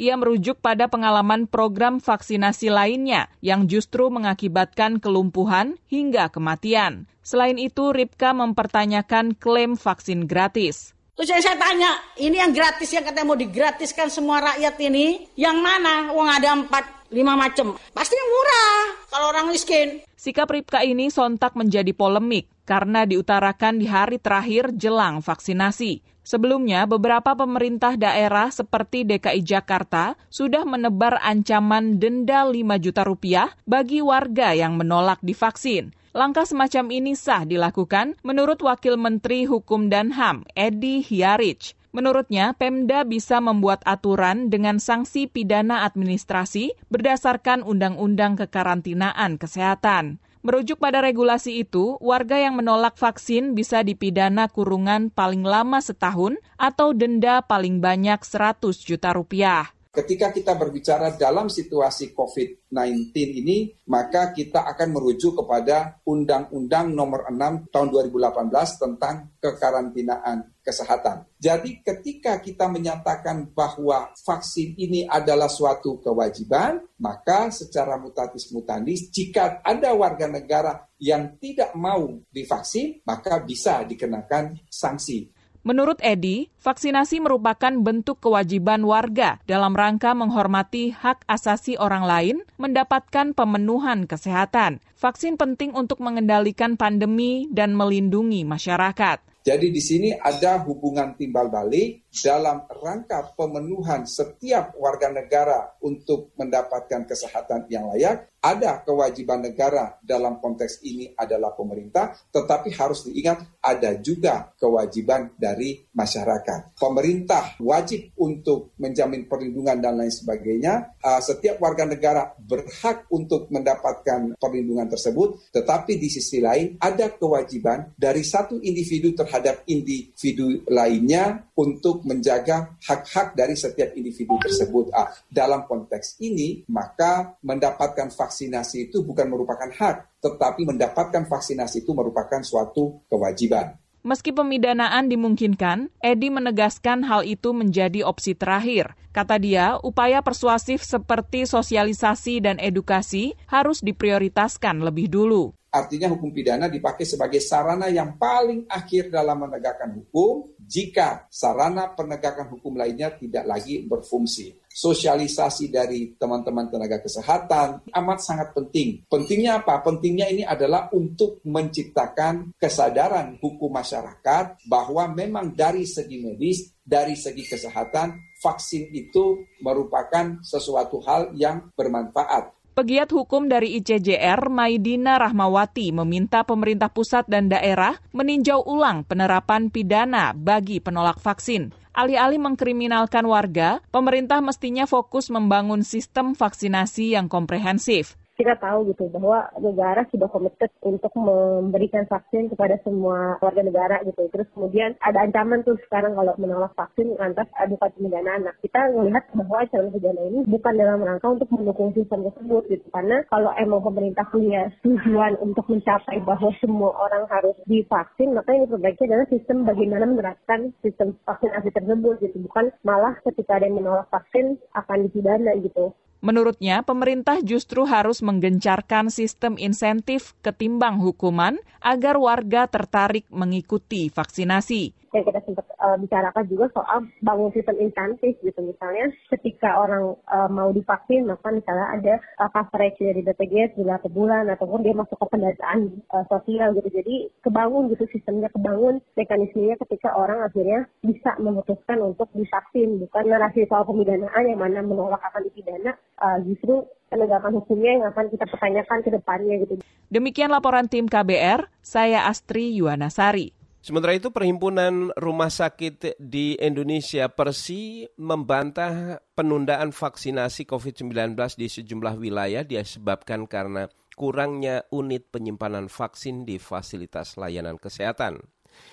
Ia 0.00 0.14
merujuk 0.16 0.56
pada 0.64 0.88
pengalaman 0.88 1.44
program 1.44 2.00
vaksinasi 2.00 2.72
lainnya 2.72 3.28
yang 3.44 3.68
justru 3.68 4.08
mengakibatkan 4.08 4.96
kelumpuhan 4.96 5.76
hingga 5.92 6.32
kematian. 6.32 7.04
Selain 7.20 7.60
itu, 7.60 7.92
Ripka 7.92 8.32
mempertanyakan 8.32 9.36
klaim 9.36 9.76
vaksin 9.76 10.24
gratis. 10.24 10.96
Terus 11.12 11.28
saya, 11.28 11.44
saya 11.44 11.60
tanya, 11.60 11.92
ini 12.16 12.40
yang 12.40 12.56
gratis 12.56 12.88
yang 12.88 13.04
katanya 13.04 13.28
mau 13.28 13.36
digratiskan 13.36 14.08
semua 14.08 14.40
rakyat 14.40 14.80
ini, 14.80 15.28
yang 15.36 15.60
mana? 15.60 16.08
Uang 16.16 16.24
ada 16.24 16.56
empat, 16.56 17.04
lima 17.12 17.36
macam. 17.36 17.76
Pasti 17.92 18.16
yang 18.16 18.30
murah 18.32 18.80
kalau 19.12 19.26
orang 19.28 19.52
miskin. 19.52 20.00
Sikap 20.16 20.48
Ripka 20.48 20.80
ini 20.80 21.12
sontak 21.12 21.52
menjadi 21.52 21.92
polemik 21.92 22.48
karena 22.64 23.04
diutarakan 23.04 23.76
di 23.76 23.86
hari 23.92 24.16
terakhir 24.16 24.72
jelang 24.72 25.20
vaksinasi. 25.20 26.11
Sebelumnya, 26.22 26.86
beberapa 26.86 27.34
pemerintah 27.34 27.98
daerah 27.98 28.46
seperti 28.54 29.02
DKI 29.02 29.42
Jakarta 29.42 30.14
sudah 30.30 30.62
menebar 30.62 31.18
ancaman 31.18 31.98
denda 31.98 32.46
5 32.46 32.78
juta 32.78 33.02
rupiah 33.02 33.50
bagi 33.66 33.98
warga 33.98 34.54
yang 34.54 34.78
menolak 34.78 35.18
divaksin. 35.18 35.90
Langkah 36.14 36.46
semacam 36.46 36.92
ini 36.94 37.18
sah 37.18 37.42
dilakukan 37.42 38.14
menurut 38.22 38.60
Wakil 38.62 39.00
Menteri 39.00 39.48
Hukum 39.48 39.90
dan 39.90 40.12
HAM, 40.14 40.46
Edi 40.54 41.02
Hiarich. 41.02 41.74
Menurutnya, 41.92 42.56
Pemda 42.56 43.04
bisa 43.04 43.36
membuat 43.40 43.84
aturan 43.84 44.48
dengan 44.48 44.80
sanksi 44.80 45.28
pidana 45.28 45.84
administrasi 45.84 46.72
berdasarkan 46.88 47.60
Undang-Undang 47.60 48.40
Kekarantinaan 48.40 49.36
Kesehatan. 49.36 50.16
Merujuk 50.42 50.82
pada 50.82 50.98
regulasi 50.98 51.62
itu, 51.62 51.94
warga 52.02 52.34
yang 52.34 52.58
menolak 52.58 52.98
vaksin 52.98 53.54
bisa 53.54 53.86
dipidana 53.86 54.50
kurungan 54.50 55.06
paling 55.14 55.46
lama 55.46 55.78
setahun 55.78 56.34
atau 56.58 56.90
denda 56.90 57.46
paling 57.46 57.78
banyak 57.78 58.18
100 58.18 58.58
juta 58.82 59.14
rupiah. 59.14 59.70
Ketika 59.92 60.32
kita 60.32 60.56
berbicara 60.56 61.20
dalam 61.20 61.52
situasi 61.52 62.16
COVID-19 62.16 63.12
ini, 63.12 63.76
maka 63.92 64.32
kita 64.32 64.64
akan 64.64 64.88
merujuk 64.88 65.44
kepada 65.44 66.00
Undang-Undang 66.08 66.96
Nomor 66.96 67.28
6 67.28 67.68
Tahun 67.68 67.88
2018 67.92 68.80
tentang 68.80 69.36
kekarantinaan 69.36 70.48
kesehatan. 70.64 71.28
Jadi 71.36 71.84
ketika 71.84 72.40
kita 72.40 72.72
menyatakan 72.72 73.52
bahwa 73.52 74.08
vaksin 74.24 74.78
ini 74.80 75.04
adalah 75.04 75.52
suatu 75.52 76.00
kewajiban, 76.00 76.80
maka 76.96 77.52
secara 77.52 78.00
mutatis 78.00 78.48
mutandis 78.48 79.12
jika 79.12 79.60
ada 79.60 79.92
warga 79.92 80.24
negara 80.24 80.88
yang 81.02 81.34
tidak 81.42 81.74
mau 81.74 82.16
divaksin, 82.30 83.02
maka 83.02 83.42
bisa 83.42 83.82
dikenakan 83.82 84.54
sanksi. 84.70 85.31
Menurut 85.62 86.02
Edi, 86.02 86.50
vaksinasi 86.58 87.22
merupakan 87.22 87.70
bentuk 87.70 88.18
kewajiban 88.18 88.82
warga 88.82 89.38
dalam 89.46 89.78
rangka 89.78 90.10
menghormati 90.10 90.90
hak 90.90 91.22
asasi 91.30 91.78
orang 91.78 92.02
lain 92.02 92.36
mendapatkan 92.58 93.30
pemenuhan 93.30 94.10
kesehatan. 94.10 94.82
Vaksin 94.98 95.38
penting 95.38 95.70
untuk 95.78 96.02
mengendalikan 96.02 96.74
pandemi 96.74 97.46
dan 97.54 97.78
melindungi 97.78 98.42
masyarakat. 98.42 99.22
Jadi 99.46 99.70
di 99.70 99.82
sini 99.82 100.10
ada 100.18 100.58
hubungan 100.66 101.14
timbal 101.14 101.46
balik 101.46 102.01
dalam 102.12 102.68
rangka 102.68 103.32
pemenuhan 103.32 104.04
setiap 104.04 104.76
warga 104.76 105.08
negara 105.08 105.72
untuk 105.80 106.36
mendapatkan 106.36 107.08
kesehatan 107.08 107.64
yang 107.72 107.88
layak 107.88 108.28
ada 108.42 108.82
kewajiban 108.82 109.38
negara 109.38 110.02
dalam 110.02 110.42
konteks 110.42 110.82
ini 110.82 111.14
adalah 111.14 111.54
pemerintah, 111.54 112.10
tetapi 112.34 112.74
harus 112.74 113.06
diingat 113.06 113.62
ada 113.62 113.94
juga 114.02 114.50
kewajiban 114.58 115.30
dari 115.38 115.78
masyarakat. 115.94 116.74
Pemerintah 116.74 117.54
wajib 117.62 118.10
untuk 118.18 118.74
menjamin 118.82 119.30
perlindungan 119.30 119.78
dan 119.78 119.94
lain 119.94 120.10
sebagainya. 120.10 120.98
Uh, 120.98 121.22
setiap 121.22 121.62
warga 121.62 121.86
negara 121.86 122.34
berhak 122.34 123.06
untuk 123.14 123.46
mendapatkan 123.54 124.34
perlindungan 124.42 124.90
tersebut, 124.90 125.54
tetapi 125.54 126.02
di 126.02 126.10
sisi 126.10 126.42
lain 126.42 126.82
ada 126.82 127.14
kewajiban 127.14 127.94
dari 127.94 128.26
satu 128.26 128.58
individu 128.58 129.14
terhadap 129.14 129.62
individu 129.70 130.66
lainnya 130.66 131.46
untuk 131.54 132.01
menjaga 132.04 132.76
hak-hak 132.84 133.32
dari 133.32 133.56
setiap 133.56 133.96
individu 133.96 134.36
tersebut. 134.44 134.92
Uh, 134.92 135.08
dalam 135.32 135.64
konteks 135.64 136.20
ini, 136.20 136.68
maka 136.68 137.38
mendapatkan 137.40 138.12
vaksin 138.12 138.42
vaksinasi 138.42 138.90
itu 138.90 139.06
bukan 139.06 139.30
merupakan 139.30 139.70
hak, 139.70 140.18
tetapi 140.18 140.66
mendapatkan 140.66 141.24
vaksinasi 141.30 141.86
itu 141.86 141.94
merupakan 141.94 142.42
suatu 142.42 143.00
kewajiban. 143.06 143.78
Meski 144.02 144.34
pemidanaan 144.34 145.06
dimungkinkan, 145.06 145.86
Edi 146.02 146.26
menegaskan 146.26 147.06
hal 147.06 147.22
itu 147.22 147.54
menjadi 147.54 148.02
opsi 148.02 148.34
terakhir. 148.34 148.98
Kata 149.14 149.38
dia, 149.38 149.78
upaya 149.78 150.18
persuasif 150.26 150.82
seperti 150.82 151.46
sosialisasi 151.46 152.42
dan 152.42 152.58
edukasi 152.58 153.38
harus 153.46 153.78
diprioritaskan 153.78 154.82
lebih 154.82 155.06
dulu. 155.06 155.54
Artinya 155.72 156.12
hukum 156.12 156.28
pidana 156.34 156.68
dipakai 156.68 157.08
sebagai 157.08 157.40
sarana 157.40 157.88
yang 157.88 158.20
paling 158.20 158.68
akhir 158.68 159.08
dalam 159.08 159.40
menegakkan 159.40 159.88
hukum 159.88 160.51
jika 160.72 161.28
sarana 161.28 161.92
penegakan 161.92 162.48
hukum 162.48 162.80
lainnya 162.80 163.12
tidak 163.12 163.44
lagi 163.44 163.84
berfungsi 163.84 164.62
sosialisasi 164.72 165.68
dari 165.68 166.16
teman-teman 166.16 166.72
tenaga 166.72 167.04
kesehatan 167.04 167.84
amat 167.92 168.18
sangat 168.24 168.56
penting. 168.56 169.04
Pentingnya 169.06 169.60
apa? 169.60 169.84
Pentingnya 169.84 170.32
ini 170.32 170.42
adalah 170.42 170.88
untuk 170.96 171.44
menciptakan 171.44 172.56
kesadaran 172.56 173.36
hukum 173.38 173.68
masyarakat 173.68 174.64
bahwa 174.66 175.04
memang 175.12 175.52
dari 175.52 175.84
segi 175.84 176.24
medis, 176.24 176.72
dari 176.80 177.14
segi 177.14 177.44
kesehatan, 177.44 178.32
vaksin 178.40 178.90
itu 178.90 179.44
merupakan 179.60 180.40
sesuatu 180.40 180.98
hal 181.04 181.36
yang 181.36 181.70
bermanfaat. 181.76 182.61
Pegiat 182.72 183.12
hukum 183.12 183.52
dari 183.52 183.76
ICJR, 183.76 184.48
Maidina 184.48 185.20
Rahmawati, 185.20 185.92
meminta 185.92 186.40
pemerintah 186.40 186.88
pusat 186.88 187.28
dan 187.28 187.52
daerah 187.52 188.00
meninjau 188.16 188.64
ulang 188.64 189.04
penerapan 189.04 189.68
pidana 189.68 190.32
bagi 190.32 190.80
penolak 190.80 191.20
vaksin. 191.20 191.76
Alih-alih 191.92 192.40
mengkriminalkan 192.40 193.28
warga, 193.28 193.84
pemerintah 193.92 194.40
mestinya 194.40 194.88
fokus 194.88 195.28
membangun 195.28 195.84
sistem 195.84 196.32
vaksinasi 196.32 197.12
yang 197.12 197.28
komprehensif 197.28 198.16
kita 198.36 198.56
tahu 198.56 198.88
gitu 198.92 199.12
bahwa 199.12 199.48
negara 199.60 200.02
sudah 200.08 200.28
komited 200.32 200.70
untuk 200.80 201.12
memberikan 201.14 202.08
vaksin 202.08 202.48
kepada 202.48 202.80
semua 202.82 203.36
warga 203.44 203.62
negara 203.62 204.00
gitu. 204.08 204.28
Terus 204.32 204.48
kemudian 204.56 204.96
ada 205.04 205.22
ancaman 205.22 205.62
tuh 205.62 205.76
sekarang 205.88 206.16
kalau 206.16 206.32
menolak 206.40 206.72
vaksin 206.72 207.12
lantas 207.20 207.48
bukan 207.68 207.90
pidana. 207.94 208.32
Nah 208.40 208.54
kita 208.64 208.80
melihat 208.96 209.24
bahwa 209.36 209.56
ancaman 209.62 209.92
pidana 209.92 210.22
ini 210.32 210.40
bukan 210.48 210.74
dalam 210.76 211.04
rangka 211.04 211.28
untuk 211.28 211.48
mendukung 211.52 211.92
sistem 211.92 212.24
tersebut 212.28 212.62
gitu. 212.72 212.86
Karena 212.90 213.20
kalau 213.28 213.52
emang 213.60 213.84
pemerintah 213.84 214.24
punya 214.32 214.72
tujuan 214.80 215.36
untuk 215.44 215.68
mencapai 215.68 216.18
bahwa 216.24 216.50
semua 216.58 216.90
orang 216.96 217.28
harus 217.28 217.56
divaksin, 217.68 218.32
maka 218.32 218.52
yang 218.52 218.64
diperbaiki 218.68 219.06
adalah 219.08 219.26
sistem 219.28 219.68
bagaimana 219.68 220.04
menerapkan 220.08 220.72
sistem 220.80 221.14
vaksinasi 221.28 221.68
tersebut 221.72 222.14
gitu. 222.24 222.36
Bukan 222.48 222.72
malah 222.82 223.16
ketika 223.22 223.60
ada 223.60 223.68
yang 223.68 223.78
menolak 223.78 224.08
vaksin 224.08 224.56
akan 224.72 225.08
dipidana 225.08 225.52
gitu. 225.60 225.92
Menurutnya, 226.22 226.86
pemerintah 226.86 227.42
justru 227.42 227.82
harus 227.82 228.22
menggencarkan 228.22 229.10
sistem 229.10 229.58
insentif 229.58 230.38
ketimbang 230.38 231.02
hukuman 231.02 231.58
agar 231.82 232.14
warga 232.14 232.70
tertarik 232.70 233.26
mengikuti 233.26 234.06
vaksinasi 234.06 234.94
yang 235.12 235.24
kita 235.28 235.40
sempat 235.44 235.66
uh, 235.76 235.96
bicarakan 236.00 236.44
juga 236.48 236.66
soal 236.72 237.04
bangun 237.20 237.52
sistem 237.52 237.76
insentif 237.84 238.34
gitu 238.40 238.60
misalnya 238.64 239.12
ketika 239.28 239.76
orang 239.76 240.16
uh, 240.32 240.48
mau 240.48 240.72
divaksin 240.72 241.28
maka 241.28 241.52
misalnya 241.52 241.86
ada 241.92 242.14
uh, 242.40 242.50
coverage 242.50 242.96
dari 242.96 243.20
BPJS 243.20 243.76
bulan 243.76 244.00
ke 244.00 244.08
bulan 244.08 244.44
ataupun 244.48 244.80
dia 244.80 244.96
masuk 244.96 245.20
ke 245.20 245.26
pendataan 245.28 246.00
uh, 246.16 246.24
sosial 246.32 246.72
gitu 246.80 246.88
jadi 246.88 247.16
kebangun 247.44 247.92
gitu 247.92 248.04
sistemnya 248.08 248.48
kebangun 248.50 249.04
mekanismenya 249.14 249.76
ketika 249.84 250.16
orang 250.16 250.40
akhirnya 250.40 250.88
bisa 251.04 251.36
memutuskan 251.36 252.00
untuk 252.00 252.32
divaksin 252.32 252.96
bukan 253.04 253.24
narasi 253.28 253.68
soal 253.68 253.84
pemidanaan 253.84 254.48
yang 254.48 254.60
mana 254.60 254.80
menolak 254.80 255.20
akan 255.20 255.44
dipidana 255.46 255.92
uh, 256.24 256.40
justru 256.42 256.88
penegakan 257.12 257.60
hukumnya 257.60 258.00
yang 258.00 258.04
akan 258.08 258.32
kita 258.32 258.48
pertanyakan 258.48 258.98
ke 259.04 259.10
depannya 259.12 259.54
gitu. 259.60 259.74
Demikian 260.08 260.48
laporan 260.48 260.88
tim 260.88 261.04
KBR, 261.04 261.68
saya 261.84 262.24
Astri 262.24 262.72
Yuwanasari. 262.72 263.61
Sementara 263.82 264.14
itu 264.14 264.30
Perhimpunan 264.30 265.10
Rumah 265.18 265.50
Sakit 265.50 266.14
di 266.22 266.54
Indonesia 266.54 267.26
Persi 267.26 268.06
membantah 268.14 269.18
penundaan 269.34 269.90
vaksinasi 269.90 270.70
COVID-19 270.70 271.34
di 271.58 271.66
sejumlah 271.66 272.14
wilayah 272.14 272.62
disebabkan 272.62 273.50
karena 273.50 273.90
kurangnya 274.14 274.86
unit 274.94 275.34
penyimpanan 275.34 275.90
vaksin 275.90 276.46
di 276.46 276.62
fasilitas 276.62 277.34
layanan 277.34 277.74
kesehatan. 277.74 278.38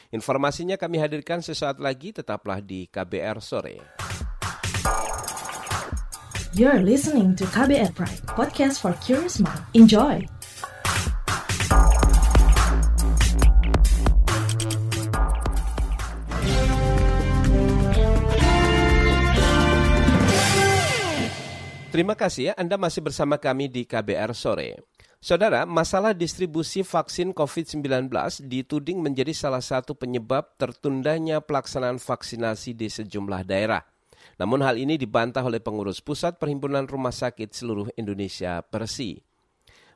Informasinya 0.10 0.74
kami 0.74 0.98
hadirkan 0.98 1.46
sesaat 1.46 1.78
lagi, 1.78 2.10
tetaplah 2.10 2.58
di 2.58 2.90
KBR 2.90 3.38
Sore. 3.46 3.78
You're 6.58 6.82
listening 6.82 7.38
to 7.38 7.46
KBR 7.46 7.94
Pride, 7.94 8.26
podcast 8.26 8.82
for 8.82 8.98
curious 9.06 9.38
mind. 9.38 9.62
Enjoy! 9.78 10.39
Terima 22.00 22.16
kasih 22.16 22.48
ya 22.48 22.54
Anda 22.56 22.80
masih 22.80 23.04
bersama 23.04 23.36
kami 23.36 23.68
di 23.68 23.84
KBR 23.84 24.32
Sore. 24.32 24.88
Saudara, 25.20 25.68
masalah 25.68 26.16
distribusi 26.16 26.80
vaksin 26.80 27.36
COVID-19 27.36 28.08
dituding 28.48 29.04
menjadi 29.04 29.36
salah 29.36 29.60
satu 29.60 30.00
penyebab 30.00 30.56
tertundanya 30.56 31.44
pelaksanaan 31.44 32.00
vaksinasi 32.00 32.72
di 32.72 32.88
sejumlah 32.88 33.44
daerah. 33.44 33.84
Namun 34.40 34.64
hal 34.64 34.80
ini 34.80 34.96
dibantah 34.96 35.44
oleh 35.44 35.60
pengurus 35.60 36.00
pusat 36.00 36.40
Perhimpunan 36.40 36.88
Rumah 36.88 37.12
Sakit 37.12 37.52
seluruh 37.52 37.92
Indonesia 38.00 38.64
Persi. 38.64 39.20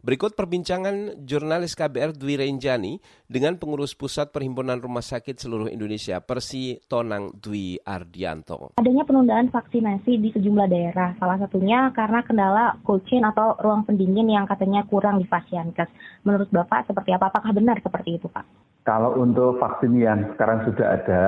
Berikut 0.04 0.36
perbincangan 0.36 1.24
jurnalis 1.24 1.80
KBR 1.80 2.12
Dwi 2.12 2.36
Renjani 2.36 3.00
dengan 3.24 3.56
pengurus 3.56 3.96
pusat 3.96 4.36
Perhimpunan 4.36 4.76
Rumah 4.76 5.00
Sakit 5.00 5.40
seluruh 5.40 5.72
Indonesia 5.72 6.20
Persi 6.20 6.76
Tonang 6.92 7.32
Dwi 7.40 7.80
Ardianto. 7.80 8.76
Adanya 8.76 9.08
penundaan 9.08 9.48
vaksinasi 9.48 10.20
di 10.20 10.28
sejumlah 10.36 10.68
daerah, 10.68 11.16
salah 11.24 11.40
satunya 11.40 11.88
karena 11.96 12.20
kendala 12.28 12.76
cold 12.84 13.08
chain 13.08 13.24
atau 13.24 13.56
ruang 13.64 13.88
pendingin 13.88 14.28
yang 14.28 14.44
katanya 14.44 14.84
kurang 14.92 15.24
di 15.24 15.26
Fasiankes. 15.32 15.88
Menurut 16.28 16.52
Bapak 16.52 16.84
seperti 16.92 17.16
apa? 17.16 17.32
Apakah 17.32 17.56
benar 17.56 17.80
seperti 17.80 18.20
itu 18.20 18.28
Pak? 18.28 18.44
Kalau 18.84 19.16
untuk 19.16 19.56
vaksin 19.64 19.96
yang 19.96 20.36
sekarang 20.36 20.68
sudah 20.68 21.00
ada, 21.00 21.26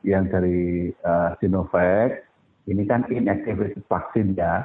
yang 0.00 0.32
dari 0.32 0.96
uh, 1.04 1.36
Sinovac, 1.44 2.24
ini 2.72 2.88
kan 2.88 3.04
inactivated 3.12 3.84
vaksin 3.84 4.32
ya, 4.32 4.64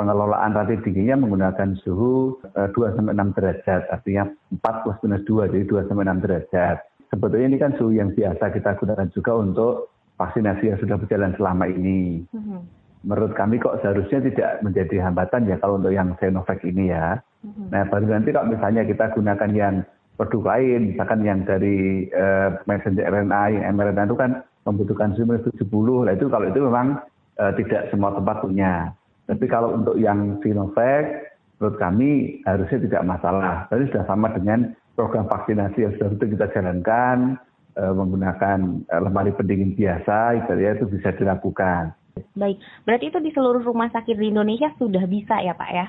pengelolaan 0.00 0.56
rantai 0.56 0.80
dinginnya 0.80 1.20
menggunakan 1.20 1.76
suhu 1.84 2.40
2 2.56 2.72
eh, 2.72 2.92
sampai 2.96 3.12
6 3.12 3.36
derajat, 3.36 3.82
artinya 3.92 4.24
4 4.56 4.80
plus 4.80 4.98
minus 5.04 5.22
2, 5.28 5.52
jadi 5.52 5.64
2 5.68 5.88
sampai 5.92 6.08
6 6.08 6.24
derajat. 6.24 6.76
Sebetulnya 7.12 7.46
ini 7.52 7.58
kan 7.60 7.76
suhu 7.76 7.92
yang 7.92 8.16
biasa 8.16 8.48
kita 8.56 8.80
gunakan 8.80 9.12
juga 9.12 9.32
untuk 9.36 9.72
vaksinasi 10.16 10.72
yang 10.72 10.78
sudah 10.80 10.96
berjalan 10.96 11.36
selama 11.36 11.68
ini. 11.68 12.24
Mm-hmm. 12.32 12.80
menurut 13.00 13.32
kami 13.32 13.56
kok 13.56 13.80
seharusnya 13.80 14.20
tidak 14.28 14.60
menjadi 14.60 15.08
hambatan 15.08 15.48
ya 15.48 15.56
kalau 15.56 15.80
untuk 15.80 15.88
yang 15.88 16.12
Sinovac 16.20 16.60
ini 16.68 16.92
ya. 16.92 17.16
Hmm. 17.40 17.72
Nah 17.72 17.88
baru 17.88 18.12
nanti 18.12 18.28
kalau 18.28 18.52
misalnya 18.52 18.84
kita 18.84 19.16
gunakan 19.16 19.50
yang 19.56 19.74
produk 20.20 20.52
lain, 20.52 20.92
misalkan 20.92 21.24
yang 21.24 21.40
dari 21.48 22.12
uh, 22.12 22.60
messenger 22.68 23.08
RNA, 23.08 23.56
yang 23.56 23.72
mRNA 23.72 24.04
itu 24.04 24.16
kan 24.20 24.44
membutuhkan 24.68 25.16
suhu 25.16 25.32
70, 25.32 26.04
nah 26.04 26.12
itu 26.12 26.28
kalau 26.28 26.44
itu 26.52 26.60
memang 26.60 27.00
uh, 27.40 27.52
tidak 27.56 27.88
semua 27.88 28.12
tempat 28.12 28.36
punya. 28.44 28.92
Tapi 29.30 29.46
kalau 29.46 29.78
untuk 29.78 29.94
yang 29.94 30.42
Sinovac, 30.42 31.30
menurut 31.62 31.78
kami 31.78 32.42
harusnya 32.42 32.82
tidak 32.82 33.02
masalah. 33.06 33.70
Tadi 33.70 33.86
sudah 33.86 34.02
sama 34.10 34.34
dengan 34.34 34.74
program 34.98 35.30
vaksinasi 35.30 35.86
yang 35.86 35.92
sudah 35.94 36.18
itu 36.18 36.34
kita 36.34 36.50
jalankan, 36.50 37.38
uh, 37.78 37.94
menggunakan 37.94 38.82
uh, 38.90 39.00
lemari 39.06 39.30
pendingin 39.30 39.78
biasa, 39.78 40.34
itu 40.50 40.84
bisa 40.90 41.14
dilakukan. 41.14 41.94
Baik, 42.34 42.58
berarti 42.82 43.14
itu 43.14 43.18
di 43.22 43.30
seluruh 43.30 43.62
rumah 43.62 43.86
sakit 43.94 44.18
di 44.18 44.34
Indonesia 44.34 44.74
sudah 44.82 45.06
bisa 45.06 45.38
ya 45.46 45.54
Pak 45.54 45.70
ya? 45.70 45.86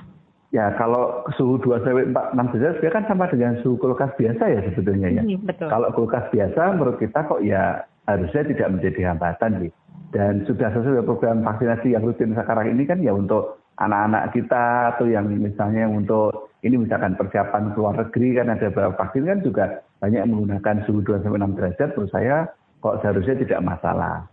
Ya 0.51 0.75
kalau 0.75 1.24
suhu 1.39 1.55
2 1.63 1.79
sampai 1.79 2.12
4 2.12 2.36
6 2.36 2.53
derajat 2.60 2.91
kan 2.91 3.03
sama 3.07 3.25
dengan 3.31 3.55
suhu 3.63 3.79
kulkas 3.79 4.12
biasa 4.19 4.43
ya 4.51 4.60
sebetulnya 4.67 5.07
ya. 5.07 5.24
Hmm, 5.24 5.48
betul. 5.48 5.71
Kalau 5.71 5.89
kulkas 5.95 6.27
biasa 6.27 6.75
menurut 6.75 7.00
kita 7.00 7.24
kok 7.24 7.39
ya 7.39 7.88
harusnya 8.10 8.41
tidak 8.48 8.70
menjadi 8.77 9.01
hambatan 9.13 9.51
gitu. 9.67 9.77
Dan 10.12 10.43
sudah 10.43 10.70
sesuai 10.75 11.08
program 11.08 11.48
vaksinasi 11.48 11.96
yang 11.96 12.03
rutin 12.03 12.36
sekarang 12.36 12.67
ini 12.67 12.84
kan 12.84 13.00
ya 13.00 13.15
untuk 13.15 13.63
anak-anak 13.79 14.36
kita 14.36 14.96
atau 14.96 15.08
yang 15.08 15.31
misalnya 15.31 15.88
untuk 15.88 16.51
ini 16.62 16.77
misalkan 16.77 17.15
persiapan 17.15 17.72
keluar 17.74 17.96
negeri 17.96 18.38
kan 18.38 18.51
ada 18.51 18.67
beberapa 18.70 19.00
vaksin 19.00 19.25
kan 19.25 19.39
juga 19.39 19.65
banyak 20.03 20.27
menggunakan 20.27 20.84
suhu 20.84 21.00
2 21.01 21.24
sampai 21.24 21.39
6 21.39 21.58
derajat 21.58 21.89
menurut 21.96 22.12
saya 22.12 22.36
kok 22.81 22.98
seharusnya 23.05 23.38
tidak 23.38 23.62
masalah. 23.62 24.25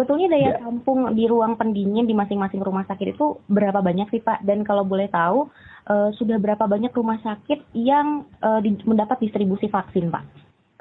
Betulnya 0.00 0.32
daya 0.32 0.56
ya. 0.56 0.64
tampung 0.64 1.12
di 1.12 1.28
ruang 1.28 1.60
pendingin 1.60 2.08
di 2.08 2.16
masing-masing 2.16 2.64
rumah 2.64 2.88
sakit 2.88 3.12
itu 3.12 3.36
berapa 3.52 3.84
banyak 3.84 4.08
sih 4.08 4.24
Pak? 4.24 4.40
Dan 4.40 4.64
kalau 4.64 4.88
boleh 4.88 5.06
tahu, 5.12 5.52
uh, 5.92 6.08
sudah 6.16 6.40
berapa 6.40 6.64
banyak 6.64 6.90
rumah 6.96 7.20
sakit 7.20 7.76
yang 7.76 8.24
uh, 8.40 8.64
di, 8.64 8.72
mendapat 8.88 9.20
distribusi 9.20 9.68
vaksin 9.68 10.08
Pak? 10.08 10.24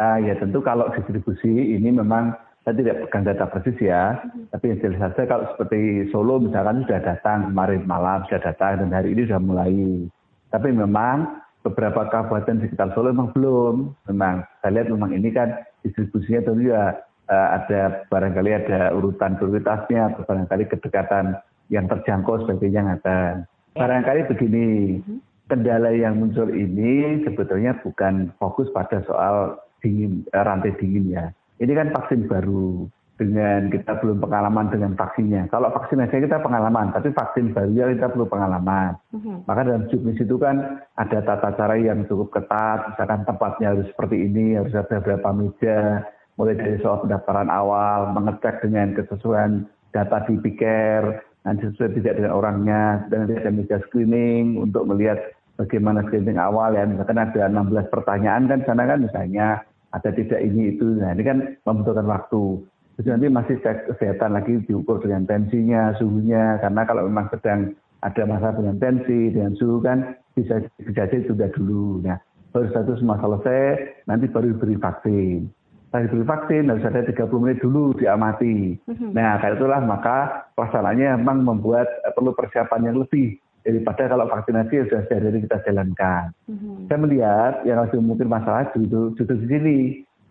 Uh, 0.03 0.19
ya 0.19 0.35
tentu 0.35 0.59
kalau 0.59 0.91
distribusi 0.91 1.47
ini 1.79 1.95
memang 1.95 2.35
saya 2.67 2.75
tidak 2.75 3.07
pegang 3.07 3.23
data 3.23 3.47
persis 3.47 3.77
ya, 3.79 4.19
hmm. 4.19 4.51
tapi 4.51 4.75
yang 4.75 4.79
jelas 4.83 4.99
saja 4.99 5.23
kalau 5.23 5.47
seperti 5.55 6.11
Solo 6.11 6.43
misalkan 6.43 6.83
sudah 6.83 6.99
datang 6.99 7.51
kemarin 7.51 7.87
malam 7.87 8.27
sudah 8.27 8.51
datang 8.51 8.83
dan 8.83 8.91
hari 8.91 9.15
ini 9.15 9.23
sudah 9.23 9.39
mulai. 9.39 10.07
Tapi 10.51 10.75
memang 10.75 11.39
beberapa 11.63 12.07
kabupaten 12.11 12.59
di 12.59 12.67
sekitar 12.67 12.91
Solo 12.91 13.15
memang 13.15 13.31
belum. 13.31 13.95
Memang 14.11 14.43
saya 14.59 14.71
lihat 14.75 14.91
memang 14.91 15.11
ini 15.15 15.31
kan 15.31 15.55
distribusinya 15.87 16.51
tentu 16.51 16.67
ya 16.67 16.99
uh, 17.31 17.47
ada 17.55 18.03
barangkali 18.11 18.51
ada 18.51 18.91
urutan 18.91 19.39
prioritasnya 19.39 20.15
atau 20.15 20.27
barangkali 20.27 20.67
kedekatan 20.67 21.39
yang 21.71 21.87
terjangkau 21.87 22.43
sebagainya 22.43 22.91
ngatan. 22.91 23.47
Barangkali 23.75 24.27
begini, 24.27 24.99
kendala 25.47 25.95
yang 25.95 26.19
muncul 26.19 26.51
ini 26.51 27.23
sebetulnya 27.23 27.75
bukan 27.83 28.31
fokus 28.39 28.67
pada 28.71 28.99
soal 29.07 29.59
dingin, 29.83 30.23
eh, 30.31 30.43
rantai 30.43 30.73
dingin 30.79 31.11
ya. 31.11 31.25
Ini 31.59 31.71
kan 31.75 31.91
vaksin 31.91 32.25
baru 32.31 32.87
dengan 33.13 33.69
kita 33.69 34.01
belum 34.01 34.25
pengalaman 34.25 34.73
dengan 34.73 34.97
vaksinnya. 34.97 35.45
Kalau 35.53 35.69
vaksinasi 35.69 36.25
kita 36.25 36.41
pengalaman, 36.41 36.89
tapi 36.97 37.13
vaksin 37.13 37.53
baru 37.53 37.69
ya 37.69 37.85
kita 37.93 38.09
perlu 38.09 38.25
pengalaman. 38.25 38.97
Uh-huh. 39.13 39.37
Maka 39.45 39.69
dalam 39.69 39.85
juknis 39.93 40.17
itu 40.17 40.35
kan 40.41 40.81
ada 40.97 41.19
tata 41.21 41.53
cara 41.53 41.77
yang 41.77 42.09
cukup 42.09 42.33
ketat, 42.33 42.89
misalkan 42.89 43.21
tempatnya 43.29 43.77
harus 43.77 43.85
seperti 43.93 44.17
ini, 44.25 44.57
harus 44.57 44.73
ada 44.73 44.97
berapa 44.97 45.29
meja, 45.29 46.09
mulai 46.41 46.57
dari 46.57 46.81
soal 46.81 47.05
pendaftaran 47.05 47.53
awal, 47.53 48.17
mengecek 48.17 48.65
dengan 48.65 48.97
kesesuaian 48.97 49.69
data 49.93 50.25
di 50.25 50.35
piker, 50.41 51.21
nanti 51.45 51.69
sesuai 51.69 51.93
tidak 52.01 52.17
dengan 52.17 52.33
orangnya, 52.33 53.05
dan 53.13 53.29
nanti 53.29 53.37
ada 53.37 53.51
meja 53.53 53.77
screening 53.85 54.57
untuk 54.57 54.89
melihat 54.89 55.21
bagaimana 55.61 56.01
screening 56.09 56.41
awal 56.41 56.73
ya. 56.73 56.81
Misalkan 56.89 57.21
ada 57.21 57.45
16 57.45 57.93
pertanyaan 57.93 58.49
kan 58.49 58.59
sana 58.65 58.89
kan 58.89 59.05
misalnya 59.05 59.61
ada 59.93 60.09
tidak 60.09 60.41
ini 60.41 60.75
itu. 60.75 60.97
Nah 60.97 61.13
ini 61.13 61.23
kan 61.23 61.37
membutuhkan 61.63 62.09
waktu. 62.09 62.65
Terus 62.97 63.07
nanti 63.09 63.25
masih 63.29 63.57
cek 63.61 63.89
kesehatan 63.89 64.37
lagi 64.37 64.61
diukur 64.69 65.01
dengan 65.01 65.25
tensinya, 65.25 65.97
suhunya. 65.97 66.61
Karena 66.61 66.81
kalau 66.85 67.09
memang 67.09 67.29
sedang 67.33 67.73
ada 68.03 68.23
masalah 68.27 68.59
dengan 68.59 68.77
tensi, 68.77 69.33
dengan 69.33 69.53
suhu 69.57 69.81
kan 69.81 70.17
bisa 70.37 70.61
saja 70.93 71.17
sudah 71.25 71.49
dulu. 71.55 72.03
Nah, 72.03 72.19
baru 72.53 72.69
satu 72.69 72.99
semua 72.99 73.17
selesai, 73.17 74.05
nanti 74.05 74.29
baru 74.29 74.53
diberi 74.53 74.77
vaksin. 74.77 75.49
Setelah 75.89 76.03
diberi 76.09 76.25
vaksin 76.25 76.63
harus 76.69 76.85
ada 76.85 77.01
30 77.05 77.41
menit 77.41 77.57
dulu 77.61 77.93
diamati. 77.97 78.77
Mhm. 78.85 79.13
Nah, 79.13 79.41
karena 79.41 79.55
itulah 79.57 79.81
maka 79.81 80.17
pelaksanaannya 80.53 81.21
memang 81.21 81.37
membuat 81.45 81.89
eh, 82.05 82.13
perlu 82.13 82.33
persiapan 82.37 82.93
yang 82.93 82.97
lebih 83.01 83.41
daripada 83.63 84.11
kalau 84.11 84.27
vaksinasi 84.27 84.73
yang 84.75 84.87
sudah 84.91 85.03
dari 85.07 85.39
kita 85.43 85.57
jalankan. 85.63 86.35
Mm-hmm. 86.51 86.75
Saya 86.91 86.99
melihat 86.99 87.53
yang 87.63 87.77
harus 87.79 87.95
mungkin 87.97 88.27
masalah 88.27 88.67
itu 88.75 89.15
justru 89.15 89.39
di 89.39 89.47
sini 89.47 89.77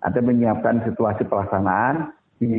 ada 0.04 0.20
menyiapkan 0.20 0.84
situasi 0.84 1.24
pelaksanaan 1.26 2.12
di 2.42 2.54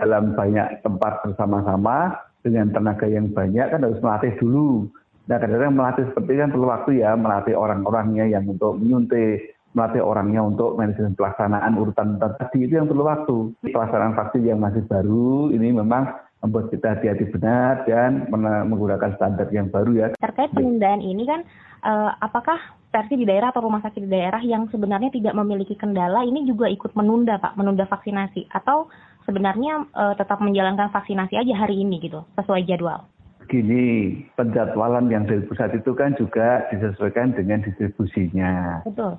dalam 0.00 0.32
banyak 0.32 0.80
tempat 0.80 1.20
bersama-sama 1.26 2.16
dengan 2.40 2.70
tenaga 2.70 3.04
yang 3.08 3.28
banyak 3.32 3.66
kan 3.68 3.80
harus 3.82 4.00
melatih 4.00 4.32
dulu. 4.40 4.88
Nah 5.24 5.40
kadang-kadang 5.40 5.74
melatih 5.74 6.04
seperti 6.12 6.32
kan 6.36 6.52
perlu 6.52 6.66
waktu 6.68 6.90
ya, 7.00 7.16
melatih 7.16 7.56
orang-orangnya 7.56 8.28
yang 8.28 8.44
untuk 8.44 8.76
menyuntik, 8.76 9.56
melatih 9.72 10.04
orangnya 10.04 10.44
untuk 10.44 10.78
manajemen 10.78 11.16
pelaksanaan 11.18 11.74
urutan 11.74 12.20
tadi 12.20 12.68
itu 12.68 12.78
yang 12.78 12.86
perlu 12.86 13.04
waktu. 13.04 13.36
Pelaksanaan 13.72 14.14
vaksin 14.14 14.44
yang 14.44 14.60
masih 14.62 14.84
baru 14.86 15.50
ini 15.50 15.74
memang 15.74 16.14
membuat 16.44 16.68
kita 16.68 16.92
hati-hati 16.92 17.24
benar 17.32 17.88
dan 17.88 18.28
menggunakan 18.68 19.16
standar 19.16 19.48
yang 19.48 19.72
baru 19.72 19.92
ya. 19.96 20.06
Terkait 20.20 20.52
penundaan 20.52 21.00
ini 21.00 21.24
kan, 21.24 21.40
uh, 21.80 22.12
apakah 22.20 22.60
versi 22.92 23.16
di 23.16 23.24
daerah 23.24 23.48
atau 23.48 23.64
rumah 23.64 23.80
sakit 23.80 24.04
di 24.04 24.10
daerah 24.12 24.44
yang 24.44 24.68
sebenarnya 24.68 25.08
tidak 25.08 25.32
memiliki 25.32 25.72
kendala 25.74 26.20
ini 26.22 26.44
juga 26.44 26.68
ikut 26.68 26.92
menunda 26.92 27.40
Pak, 27.40 27.56
menunda 27.56 27.88
vaksinasi 27.88 28.52
atau 28.52 28.92
sebenarnya 29.24 29.88
uh, 29.96 30.12
tetap 30.20 30.44
menjalankan 30.44 30.92
vaksinasi 30.92 31.34
aja 31.40 31.54
hari 31.56 31.80
ini 31.80 31.96
gitu, 32.04 32.20
sesuai 32.36 32.68
jadwal? 32.68 33.08
Gini, 33.48 34.20
penjadwalan 34.36 35.08
yang 35.08 35.24
dari 35.24 35.44
pusat 35.48 35.72
itu 35.72 35.96
kan 35.96 36.12
juga 36.20 36.68
disesuaikan 36.68 37.32
dengan 37.32 37.64
distribusinya. 37.64 38.84
Betul. 38.84 39.16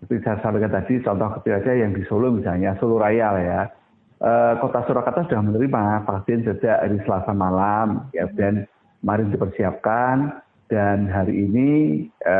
Seperti 0.00 0.24
saya 0.24 0.40
sampaikan 0.40 0.72
tadi, 0.72 1.00
contoh 1.04 1.28
kecil 1.40 1.62
aja 1.62 1.72
yang 1.78 1.92
di 1.94 2.02
Solo 2.08 2.32
misalnya, 2.32 2.74
Solo 2.80 2.96
Raya 2.96 3.28
ya. 3.38 3.60
E, 4.22 4.30
Kota 4.62 4.86
Surakarta 4.86 5.26
sudah 5.26 5.42
menerima 5.42 6.06
vaksin 6.06 6.46
sejak 6.46 6.78
hari 6.78 7.02
Selasa 7.02 7.34
malam, 7.34 8.06
ya, 8.14 8.30
dan 8.38 8.70
kemarin 9.02 9.34
dipersiapkan, 9.34 10.38
dan 10.70 11.10
hari 11.10 11.50
ini 11.50 11.70
e, 12.22 12.36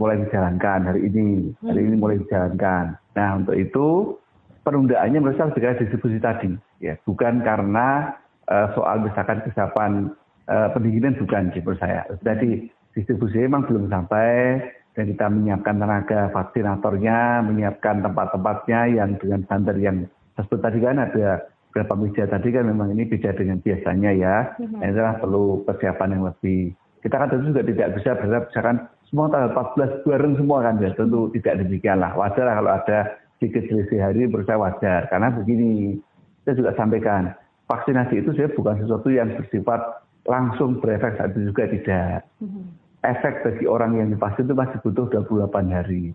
mulai 0.00 0.24
dijalankan, 0.24 0.88
hari 0.88 1.12
ini, 1.12 1.52
hari 1.60 1.80
ini 1.84 1.94
mulai 2.00 2.16
dijalankan. 2.24 2.96
Nah, 3.12 3.30
untuk 3.36 3.54
itu 3.60 4.16
penundaannya 4.64 5.18
menurut 5.20 5.36
saya 5.38 5.52
dengan 5.52 5.78
distribusi 5.78 6.18
tadi, 6.22 6.50
ya 6.80 6.94
bukan 7.04 7.42
karena 7.42 8.14
uh, 8.48 8.66
soal 8.74 9.02
misalkan 9.02 9.42
kesiapan 9.46 10.10
uh, 10.48 10.68
pendinginan 10.72 11.18
bukan 11.18 11.50
menurut 11.50 11.78
saya. 11.82 12.06
Jadi 12.22 12.70
distribusi 12.94 13.42
memang 13.42 13.66
belum 13.66 13.90
sampai 13.90 14.62
dan 14.92 15.04
kita 15.08 15.26
menyiapkan 15.32 15.80
tenaga 15.80 16.20
vaksinatornya, 16.36 17.42
menyiapkan 17.48 18.04
tempat-tempatnya 18.04 18.80
yang 18.92 19.16
dengan 19.16 19.40
standar 19.48 19.76
yang 19.80 20.04
tersebut 20.36 20.60
tadi 20.60 20.78
kan 20.80 20.96
ada 20.98 21.46
berapa 21.72 21.94
meja 21.96 22.28
tadi 22.28 22.52
kan 22.52 22.68
memang 22.68 22.92
ini 22.92 23.08
beda 23.08 23.32
dengan 23.32 23.58
biasanya 23.64 24.10
ya. 24.12 24.36
Mm-hmm. 24.60 24.80
Ini 24.84 24.92
adalah 24.92 25.14
perlu 25.18 25.64
persiapan 25.64 26.08
yang 26.18 26.22
lebih. 26.28 26.76
Kita 27.02 27.18
kan 27.18 27.28
tentu 27.32 27.50
juga 27.50 27.62
tidak 27.66 27.88
bisa 27.98 28.10
berharap 28.14 28.44
misalkan 28.52 28.76
semua 29.08 29.26
tanggal 29.32 29.50
14 29.74 30.06
bareng 30.06 30.34
semua 30.38 30.58
kan 30.62 30.74
ya 30.78 30.90
tentu 30.94 31.20
tidak 31.34 31.54
demikian 31.64 31.98
lah. 31.98 32.12
Wajar 32.14 32.44
lah 32.46 32.54
kalau 32.60 32.72
ada 32.76 32.98
sedikit 33.40 33.66
selisih 33.66 33.98
hari 33.98 34.28
menurut 34.28 34.46
saya 34.46 34.60
wajar. 34.60 35.00
Karena 35.10 35.34
begini, 35.34 35.98
saya 36.46 36.54
juga 36.54 36.70
sampaikan, 36.78 37.34
vaksinasi 37.66 38.22
itu 38.22 38.30
saya 38.38 38.48
bukan 38.54 38.78
sesuatu 38.78 39.10
yang 39.10 39.34
bersifat 39.34 39.80
langsung 40.30 40.78
berefek 40.78 41.18
saat 41.18 41.34
itu 41.34 41.50
juga 41.50 41.66
tidak. 41.66 42.18
Mm-hmm. 42.38 42.64
Efek 43.02 43.34
bagi 43.42 43.66
orang 43.66 43.98
yang 43.98 44.14
divaksin 44.14 44.46
itu 44.46 44.54
masih 44.54 44.78
butuh 44.86 45.10
28 45.26 45.74
hari. 45.74 46.14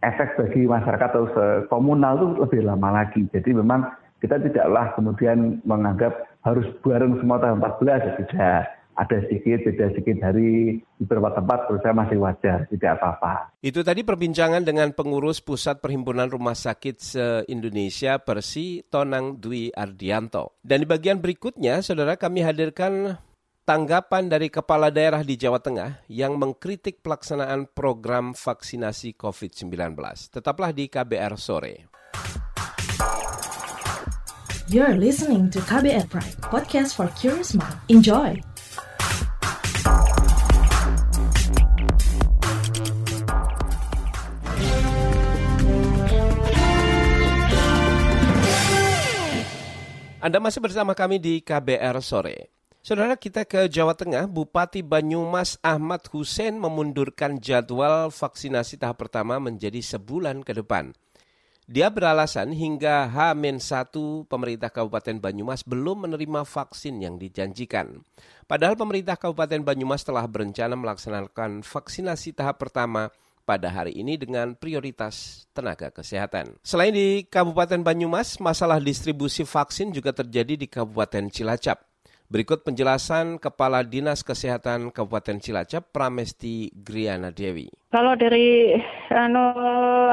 Efek 0.00 0.40
bagi 0.40 0.64
masyarakat 0.64 1.08
atau 1.12 1.28
komunal 1.68 2.16
itu 2.16 2.26
lebih 2.40 2.60
lama 2.64 3.04
lagi. 3.04 3.28
Jadi 3.28 3.52
memang 3.52 3.84
kita 4.24 4.40
tidaklah 4.40 4.96
kemudian 4.96 5.60
menganggap 5.64 6.24
harus 6.40 6.64
bareng 6.80 7.20
semua 7.20 7.36
tahun 7.40 7.60
14, 7.60 8.20
tidak 8.24 8.80
ada 9.00 9.16
sedikit, 9.24 9.64
beda 9.64 9.86
sedikit 9.96 10.16
hari 10.20 10.80
di 11.00 11.02
beberapa 11.08 11.32
tempat 11.32 11.68
menurut 11.68 11.80
saya 11.80 11.94
masih 11.96 12.18
wajar, 12.20 12.58
tidak 12.68 12.90
apa-apa. 13.00 13.48
Itu 13.64 13.80
tadi 13.80 14.04
perbincangan 14.04 14.60
dengan 14.60 14.92
pengurus 14.92 15.40
Pusat 15.40 15.80
Perhimpunan 15.80 16.28
Rumah 16.28 16.52
Sakit 16.52 16.96
se-Indonesia 17.00 18.20
Persi 18.20 18.84
Tonang 18.84 19.40
Dwi 19.40 19.72
Ardianto. 19.72 20.60
Dan 20.60 20.84
di 20.84 20.86
bagian 20.88 21.16
berikutnya, 21.16 21.80
saudara 21.80 22.20
kami 22.20 22.44
hadirkan 22.44 23.16
tanggapan 23.70 24.26
dari 24.26 24.50
kepala 24.50 24.90
daerah 24.90 25.22
di 25.22 25.38
Jawa 25.38 25.62
Tengah 25.62 26.02
yang 26.10 26.34
mengkritik 26.34 27.06
pelaksanaan 27.06 27.70
program 27.70 28.34
vaksinasi 28.34 29.14
COVID-19. 29.14 29.94
Tetaplah 30.34 30.74
di 30.74 30.90
KBR 30.90 31.38
sore. 31.38 31.86
You're 34.66 34.98
listening 34.98 35.54
to 35.54 35.62
KBR 35.62 36.10
Pride, 36.10 36.34
podcast 36.50 36.98
for 36.98 37.06
curious 37.14 37.54
mind. 37.54 37.78
Enjoy! 37.86 38.34
Anda 50.18 50.42
masih 50.42 50.58
bersama 50.58 50.98
kami 50.98 51.22
di 51.22 51.38
KBR 51.38 52.02
Sore. 52.02 52.59
Saudara 52.80 53.12
kita 53.12 53.44
ke 53.44 53.68
Jawa 53.68 53.92
Tengah, 53.92 54.24
Bupati 54.24 54.80
Banyumas 54.80 55.60
Ahmad 55.60 56.00
Hussein 56.16 56.56
memundurkan 56.56 57.36
jadwal 57.36 58.08
vaksinasi 58.08 58.80
tahap 58.80 59.04
pertama 59.04 59.36
menjadi 59.36 59.84
sebulan 59.84 60.40
ke 60.40 60.56
depan. 60.56 60.96
Dia 61.68 61.92
beralasan 61.92 62.56
hingga 62.56 63.04
H-1 63.12 63.92
pemerintah 64.24 64.72
Kabupaten 64.72 65.20
Banyumas 65.20 65.60
belum 65.60 66.08
menerima 66.08 66.48
vaksin 66.48 67.04
yang 67.04 67.20
dijanjikan. 67.20 68.00
Padahal 68.48 68.80
pemerintah 68.80 69.20
Kabupaten 69.20 69.60
Banyumas 69.60 70.00
telah 70.00 70.24
berencana 70.24 70.72
melaksanakan 70.72 71.60
vaksinasi 71.60 72.32
tahap 72.32 72.64
pertama 72.64 73.12
pada 73.44 73.68
hari 73.68 73.92
ini 73.92 74.16
dengan 74.16 74.56
prioritas 74.56 75.44
tenaga 75.52 75.92
kesehatan. 75.92 76.56
Selain 76.64 76.96
di 76.96 77.28
Kabupaten 77.28 77.84
Banyumas, 77.84 78.40
masalah 78.40 78.80
distribusi 78.80 79.44
vaksin 79.44 79.92
juga 79.92 80.16
terjadi 80.16 80.56
di 80.56 80.64
Kabupaten 80.64 81.28
Cilacap. 81.28 81.89
Berikut 82.30 82.62
penjelasan 82.62 83.42
Kepala 83.42 83.82
Dinas 83.82 84.22
Kesehatan 84.22 84.94
Kabupaten 84.94 85.42
Cilacap, 85.42 85.90
Pramesti 85.90 86.70
Griana 86.70 87.34
Dewi. 87.34 87.66
Kalau 87.90 88.14
dari 88.14 88.70
anu 89.10 89.50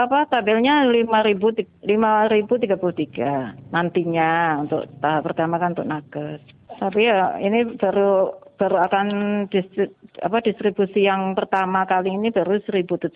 apa 0.01 0.25
tabelnya 0.25 0.81
5000 0.89 1.85
5033 1.85 3.69
nantinya 3.69 4.57
untuk 4.65 4.89
tahap 4.97 5.29
pertama 5.29 5.61
kan 5.61 5.77
untuk 5.77 5.85
nakes. 5.85 6.41
Tapi 6.81 7.05
ya 7.05 7.37
ini 7.37 7.77
baru 7.77 8.33
baru 8.57 8.81
akan 8.89 9.07
distri, 9.53 9.85
apa 10.25 10.41
distribusi 10.41 11.05
yang 11.05 11.37
pertama 11.37 11.85
kali 11.85 12.17
ini 12.17 12.33
baru 12.33 12.57
1.700. 12.65 13.13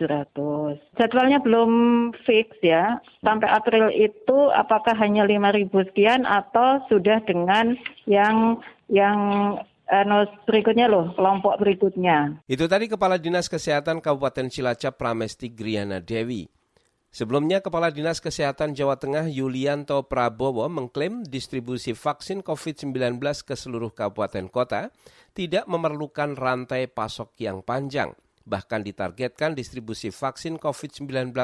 Jadwalnya 1.01 1.41
belum 1.41 1.71
fix 2.21 2.53
ya. 2.61 3.01
Sampai 3.25 3.49
April 3.49 3.89
itu 3.89 4.53
apakah 4.53 4.93
hanya 4.93 5.25
5.000 5.25 5.89
sekian 5.89 6.29
atau 6.29 6.85
sudah 6.85 7.17
dengan 7.25 7.73
yang 8.05 8.61
yang 8.91 9.17
anu, 9.87 10.27
berikutnya 10.43 10.91
loh, 10.91 11.15
kelompok 11.15 11.63
berikutnya. 11.63 12.43
Itu 12.45 12.67
tadi 12.67 12.91
Kepala 12.91 13.15
Dinas 13.15 13.47
Kesehatan 13.47 14.03
Kabupaten 14.03 14.51
Cilacap 14.51 14.99
Pramesti 14.99 15.47
Griana 15.47 16.03
Dewi. 16.03 16.51
Sebelumnya, 17.11 17.59
Kepala 17.59 17.91
Dinas 17.91 18.23
Kesehatan 18.23 18.71
Jawa 18.71 18.95
Tengah 18.95 19.27
Yulianto 19.27 19.99
Prabowo 20.07 20.63
mengklaim 20.71 21.27
distribusi 21.27 21.91
vaksin 21.91 22.39
COVID-19 22.39 23.19
ke 23.43 23.55
seluruh 23.59 23.91
kabupaten 23.91 24.47
kota 24.47 24.95
tidak 25.35 25.67
memerlukan 25.67 26.39
rantai 26.39 26.87
pasok 26.87 27.35
yang 27.43 27.59
panjang. 27.67 28.15
Bahkan 28.47 28.87
ditargetkan 28.87 29.59
distribusi 29.59 30.07
vaksin 30.07 30.55
COVID-19 30.55 31.35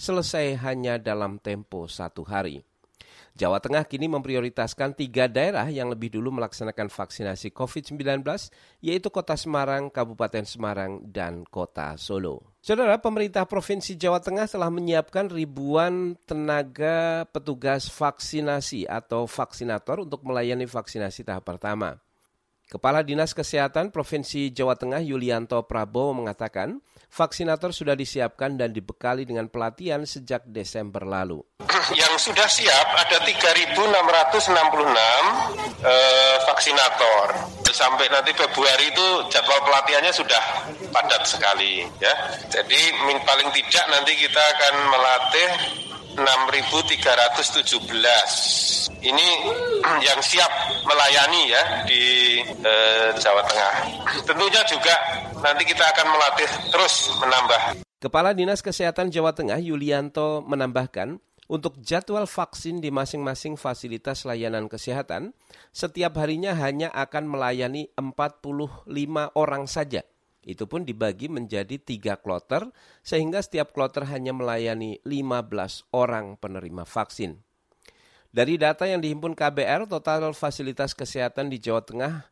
selesai 0.00 0.56
hanya 0.64 0.96
dalam 0.96 1.36
tempo 1.36 1.84
satu 1.84 2.24
hari. 2.24 2.69
Jawa 3.40 3.56
Tengah 3.56 3.88
kini 3.88 4.04
memprioritaskan 4.04 4.92
tiga 4.92 5.24
daerah 5.24 5.64
yang 5.72 5.88
lebih 5.88 6.12
dulu 6.12 6.28
melaksanakan 6.28 6.92
vaksinasi 6.92 7.56
COVID-19, 7.56 8.20
yaitu 8.84 9.08
Kota 9.08 9.32
Semarang, 9.32 9.88
Kabupaten 9.88 10.44
Semarang, 10.44 11.00
dan 11.08 11.48
Kota 11.48 11.96
Solo. 11.96 12.60
Saudara, 12.60 13.00
pemerintah 13.00 13.48
Provinsi 13.48 13.96
Jawa 13.96 14.20
Tengah 14.20 14.44
telah 14.44 14.68
menyiapkan 14.68 15.32
ribuan 15.32 16.20
tenaga 16.28 17.24
petugas 17.32 17.88
vaksinasi 17.88 18.84
atau 18.84 19.24
vaksinator 19.24 20.04
untuk 20.04 20.20
melayani 20.28 20.68
vaksinasi 20.68 21.24
tahap 21.24 21.48
pertama. 21.48 21.96
Kepala 22.70 23.02
Dinas 23.02 23.34
Kesehatan 23.34 23.90
Provinsi 23.90 24.54
Jawa 24.54 24.78
Tengah 24.78 25.02
Yulianto 25.02 25.58
Prabowo 25.66 26.14
mengatakan, 26.14 26.78
vaksinator 27.10 27.74
sudah 27.74 27.98
disiapkan 27.98 28.54
dan 28.54 28.70
dibekali 28.70 29.26
dengan 29.26 29.50
pelatihan 29.50 30.06
sejak 30.06 30.46
Desember 30.46 31.02
lalu. 31.02 31.42
Yang 31.98 32.30
sudah 32.30 32.46
siap 32.46 32.86
ada 32.94 33.26
3.666 33.26 33.74
eh, 35.82 36.36
vaksinator. 36.46 37.26
Sampai 37.74 38.06
nanti 38.06 38.30
Februari 38.38 38.86
itu 38.86 39.06
jadwal 39.34 39.66
pelatihannya 39.66 40.14
sudah 40.14 40.42
padat 40.94 41.26
sekali 41.26 41.82
ya. 41.98 42.14
Jadi 42.54 42.78
paling 43.26 43.50
tidak 43.50 43.84
nanti 43.90 44.14
kita 44.14 44.42
akan 44.46 44.74
melatih 44.94 45.50
6.317. 46.16 47.70
Ini 49.00 49.28
yang 50.08 50.20
siap 50.20 50.50
melayani 50.84 51.42
ya 51.50 51.62
di 51.86 52.02
eh, 52.44 53.08
Jawa 53.16 53.42
Tengah. 53.46 53.74
Tentunya 54.26 54.62
juga 54.66 54.94
nanti 55.40 55.62
kita 55.64 55.84
akan 55.94 56.06
melatih 56.10 56.50
terus 56.70 57.10
menambah. 57.18 57.62
Kepala 58.00 58.32
Dinas 58.32 58.64
Kesehatan 58.64 59.12
Jawa 59.12 59.36
Tengah 59.36 59.60
Yulianto 59.60 60.40
menambahkan, 60.48 61.20
untuk 61.50 61.82
jadwal 61.82 62.30
vaksin 62.30 62.78
di 62.78 62.94
masing-masing 62.94 63.58
fasilitas 63.58 64.22
layanan 64.22 64.70
kesehatan, 64.70 65.34
setiap 65.74 66.14
harinya 66.16 66.54
hanya 66.54 66.94
akan 66.94 67.26
melayani 67.26 67.90
45 67.98 68.86
orang 69.34 69.66
saja 69.66 70.06
itu 70.44 70.64
pun 70.64 70.88
dibagi 70.88 71.28
menjadi 71.28 71.76
tiga 71.76 72.16
kloter, 72.16 72.72
sehingga 73.04 73.44
setiap 73.44 73.76
kloter 73.76 74.08
hanya 74.08 74.32
melayani 74.32 75.00
15 75.04 75.90
orang 75.92 76.40
penerima 76.40 76.88
vaksin. 76.88 77.40
Dari 78.30 78.54
data 78.56 78.86
yang 78.86 79.02
dihimpun 79.02 79.34
KBR, 79.34 79.90
total 79.90 80.32
fasilitas 80.38 80.94
kesehatan 80.94 81.50
di 81.50 81.58
Jawa 81.58 81.82
Tengah 81.82 82.30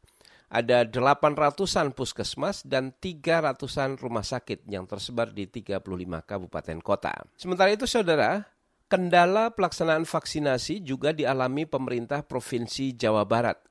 ada 0.48 0.88
800-an 0.88 1.92
puskesmas 1.92 2.64
dan 2.64 2.96
300-an 2.96 4.00
rumah 4.00 4.24
sakit 4.24 4.64
yang 4.64 4.88
tersebar 4.88 5.28
di 5.34 5.44
35 5.44 5.84
kabupaten 6.24 6.78
kota. 6.80 7.12
Sementara 7.36 7.68
itu, 7.68 7.84
saudara, 7.84 8.48
kendala 8.88 9.52
pelaksanaan 9.52 10.08
vaksinasi 10.08 10.80
juga 10.80 11.12
dialami 11.12 11.68
pemerintah 11.68 12.24
Provinsi 12.24 12.96
Jawa 12.96 13.28
Barat. 13.28 13.67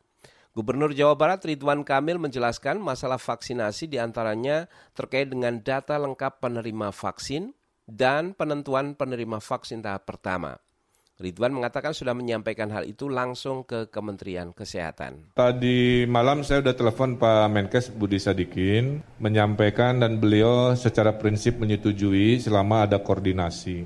Gubernur 0.57 0.89
Jawa 0.89 1.13
Barat 1.13 1.45
Ridwan 1.45 1.85
Kamil 1.85 2.17
menjelaskan 2.17 2.81
masalah 2.81 3.21
vaksinasi 3.21 3.93
di 3.93 4.01
antaranya 4.01 4.65
terkait 4.97 5.29
dengan 5.29 5.61
data 5.61 6.01
lengkap 6.01 6.41
penerima 6.41 6.89
vaksin 6.89 7.53
dan 7.85 8.33
penentuan 8.33 8.97
penerima 8.97 9.37
vaksin 9.37 9.85
tahap 9.85 10.09
pertama. 10.09 10.57
Ridwan 11.21 11.53
mengatakan 11.53 11.93
sudah 11.93 12.17
menyampaikan 12.17 12.73
hal 12.73 12.89
itu 12.89 13.05
langsung 13.05 13.69
ke 13.69 13.93
Kementerian 13.93 14.49
Kesehatan. 14.49 15.37
Tadi 15.37 16.09
malam 16.09 16.41
saya 16.41 16.65
sudah 16.65 16.73
telepon 16.73 17.21
Pak 17.21 17.53
Menkes 17.53 17.93
Budi 17.93 18.17
Sadikin 18.17 19.05
menyampaikan 19.21 20.01
dan 20.01 20.17
beliau 20.17 20.73
secara 20.73 21.21
prinsip 21.21 21.61
menyetujui 21.61 22.41
selama 22.41 22.89
ada 22.89 22.97
koordinasi. 22.97 23.85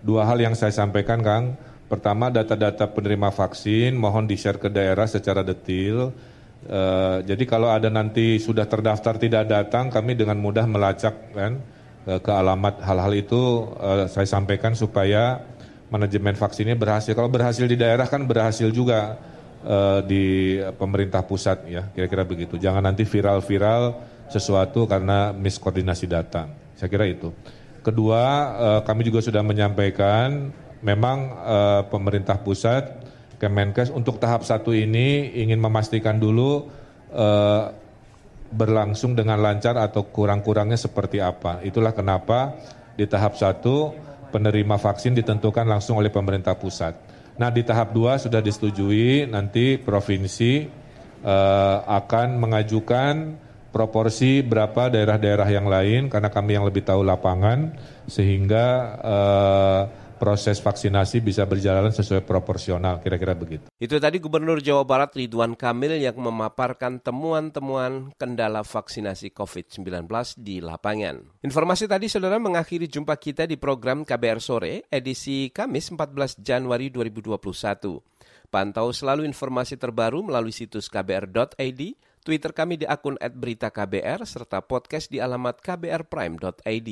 Dua 0.00 0.24
hal 0.24 0.40
yang 0.40 0.56
saya 0.56 0.72
sampaikan 0.72 1.20
Kang, 1.20 1.60
Pertama 1.86 2.34
data-data 2.34 2.90
penerima 2.90 3.30
vaksin 3.30 3.94
mohon 3.94 4.26
di-share 4.26 4.58
ke 4.58 4.66
daerah 4.66 5.06
secara 5.06 5.46
detail. 5.46 6.10
Uh, 6.66 7.22
jadi 7.22 7.46
kalau 7.46 7.70
ada 7.70 7.86
nanti 7.86 8.42
sudah 8.42 8.66
terdaftar 8.66 9.14
tidak 9.22 9.46
datang, 9.46 9.86
kami 9.86 10.18
dengan 10.18 10.34
mudah 10.34 10.66
melacak 10.66 11.14
kan 11.30 11.62
uh, 12.10 12.18
ke 12.18 12.26
alamat 12.26 12.82
hal-hal 12.82 13.14
itu 13.14 13.70
uh, 13.78 14.10
saya 14.10 14.26
sampaikan 14.26 14.74
supaya 14.74 15.46
manajemen 15.86 16.34
vaksinnya 16.34 16.74
berhasil. 16.74 17.14
Kalau 17.14 17.30
berhasil 17.30 17.62
di 17.70 17.78
daerah 17.78 18.10
kan 18.10 18.26
berhasil 18.26 18.66
juga 18.74 19.14
uh, 19.62 20.02
di 20.02 20.58
pemerintah 20.74 21.22
pusat 21.22 21.70
ya, 21.70 21.86
kira-kira 21.94 22.26
begitu. 22.26 22.58
Jangan 22.58 22.82
nanti 22.82 23.06
viral-viral 23.06 24.02
sesuatu 24.26 24.90
karena 24.90 25.30
miskoordinasi 25.30 26.10
data. 26.10 26.50
Saya 26.74 26.90
kira 26.90 27.06
itu. 27.06 27.30
Kedua, 27.78 28.50
kami 28.82 29.06
juga 29.06 29.22
sudah 29.22 29.46
menyampaikan 29.46 30.50
memang 30.84 31.18
uh, 31.40 31.82
pemerintah 31.88 32.40
pusat 32.40 33.06
Kemenkes 33.36 33.92
untuk 33.92 34.16
tahap 34.16 34.48
satu 34.48 34.72
ini 34.72 35.36
ingin 35.36 35.60
memastikan 35.60 36.16
dulu 36.16 36.72
uh, 37.12 37.68
berlangsung 38.48 39.12
dengan 39.12 39.36
lancar 39.44 39.76
atau 39.76 40.08
kurang-kurangnya 40.08 40.80
seperti 40.80 41.20
apa. 41.20 41.60
Itulah 41.60 41.92
kenapa 41.92 42.56
di 42.96 43.04
tahap 43.04 43.36
satu 43.36 43.92
penerima 44.32 44.80
vaksin 44.80 45.12
ditentukan 45.12 45.68
langsung 45.68 46.00
oleh 46.00 46.08
pemerintah 46.08 46.56
pusat. 46.56 46.96
Nah 47.36 47.52
di 47.52 47.60
tahap 47.60 47.92
dua 47.92 48.16
sudah 48.16 48.40
disetujui 48.40 49.28
nanti 49.28 49.76
provinsi 49.76 50.64
uh, 51.20 51.84
akan 51.84 52.40
mengajukan 52.40 53.14
proporsi 53.68 54.40
berapa 54.40 54.88
daerah-daerah 54.88 55.48
yang 55.52 55.68
lain 55.68 56.08
karena 56.08 56.32
kami 56.32 56.56
yang 56.56 56.64
lebih 56.64 56.88
tahu 56.88 57.04
lapangan 57.04 57.76
sehingga 58.08 58.66
uh, 59.04 60.05
proses 60.16 60.58
vaksinasi 60.58 61.22
bisa 61.22 61.44
berjalan 61.44 61.92
sesuai 61.92 62.24
proporsional, 62.24 62.98
kira-kira 62.98 63.36
begitu. 63.36 63.68
Itu 63.76 64.00
tadi 64.00 64.18
Gubernur 64.18 64.58
Jawa 64.64 64.82
Barat 64.82 65.14
Ridwan 65.14 65.54
Kamil 65.54 66.00
yang 66.00 66.16
memaparkan 66.18 66.98
temuan-temuan 66.98 68.10
kendala 68.16 68.64
vaksinasi 68.64 69.30
COVID-19 69.36 70.08
di 70.40 70.64
lapangan. 70.64 71.44
Informasi 71.44 71.86
tadi 71.86 72.08
saudara 72.08 72.40
mengakhiri 72.40 72.88
jumpa 72.88 73.14
kita 73.20 73.44
di 73.44 73.60
program 73.60 74.02
KBR 74.02 74.40
Sore 74.40 74.88
edisi 74.88 75.52
Kamis 75.52 75.92
14 75.92 76.40
Januari 76.40 76.88
2021. 76.90 78.00
Pantau 78.46 78.94
selalu 78.94 79.26
informasi 79.26 79.74
terbaru 79.74 80.22
melalui 80.22 80.54
situs 80.54 80.86
kbr.id, 80.86 81.80
Twitter 82.22 82.50
kami 82.54 82.78
di 82.78 82.86
akun 82.86 83.18
@beritaKBR 83.18 84.22
serta 84.26 84.62
podcast 84.62 85.10
di 85.10 85.18
alamat 85.22 85.62
kbrprime.id. 85.62 86.90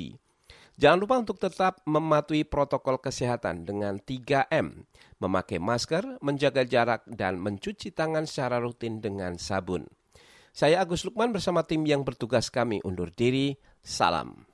Jangan 0.75 0.99
lupa 0.99 1.23
untuk 1.23 1.39
tetap 1.39 1.79
mematuhi 1.87 2.43
protokol 2.43 2.99
kesehatan 2.99 3.63
dengan 3.63 4.03
3M, 4.03 4.83
memakai 5.23 5.63
masker, 5.63 6.19
menjaga 6.19 6.67
jarak, 6.67 7.07
dan 7.07 7.39
mencuci 7.39 7.95
tangan 7.95 8.27
secara 8.27 8.59
rutin 8.59 8.99
dengan 8.99 9.39
sabun. 9.39 9.87
Saya 10.51 10.83
Agus 10.83 11.07
Lukman 11.07 11.31
bersama 11.31 11.63
tim 11.63 11.87
yang 11.87 12.03
bertugas 12.03 12.51
kami 12.51 12.83
undur 12.83 13.11
diri. 13.15 13.55
Salam. 13.83 14.54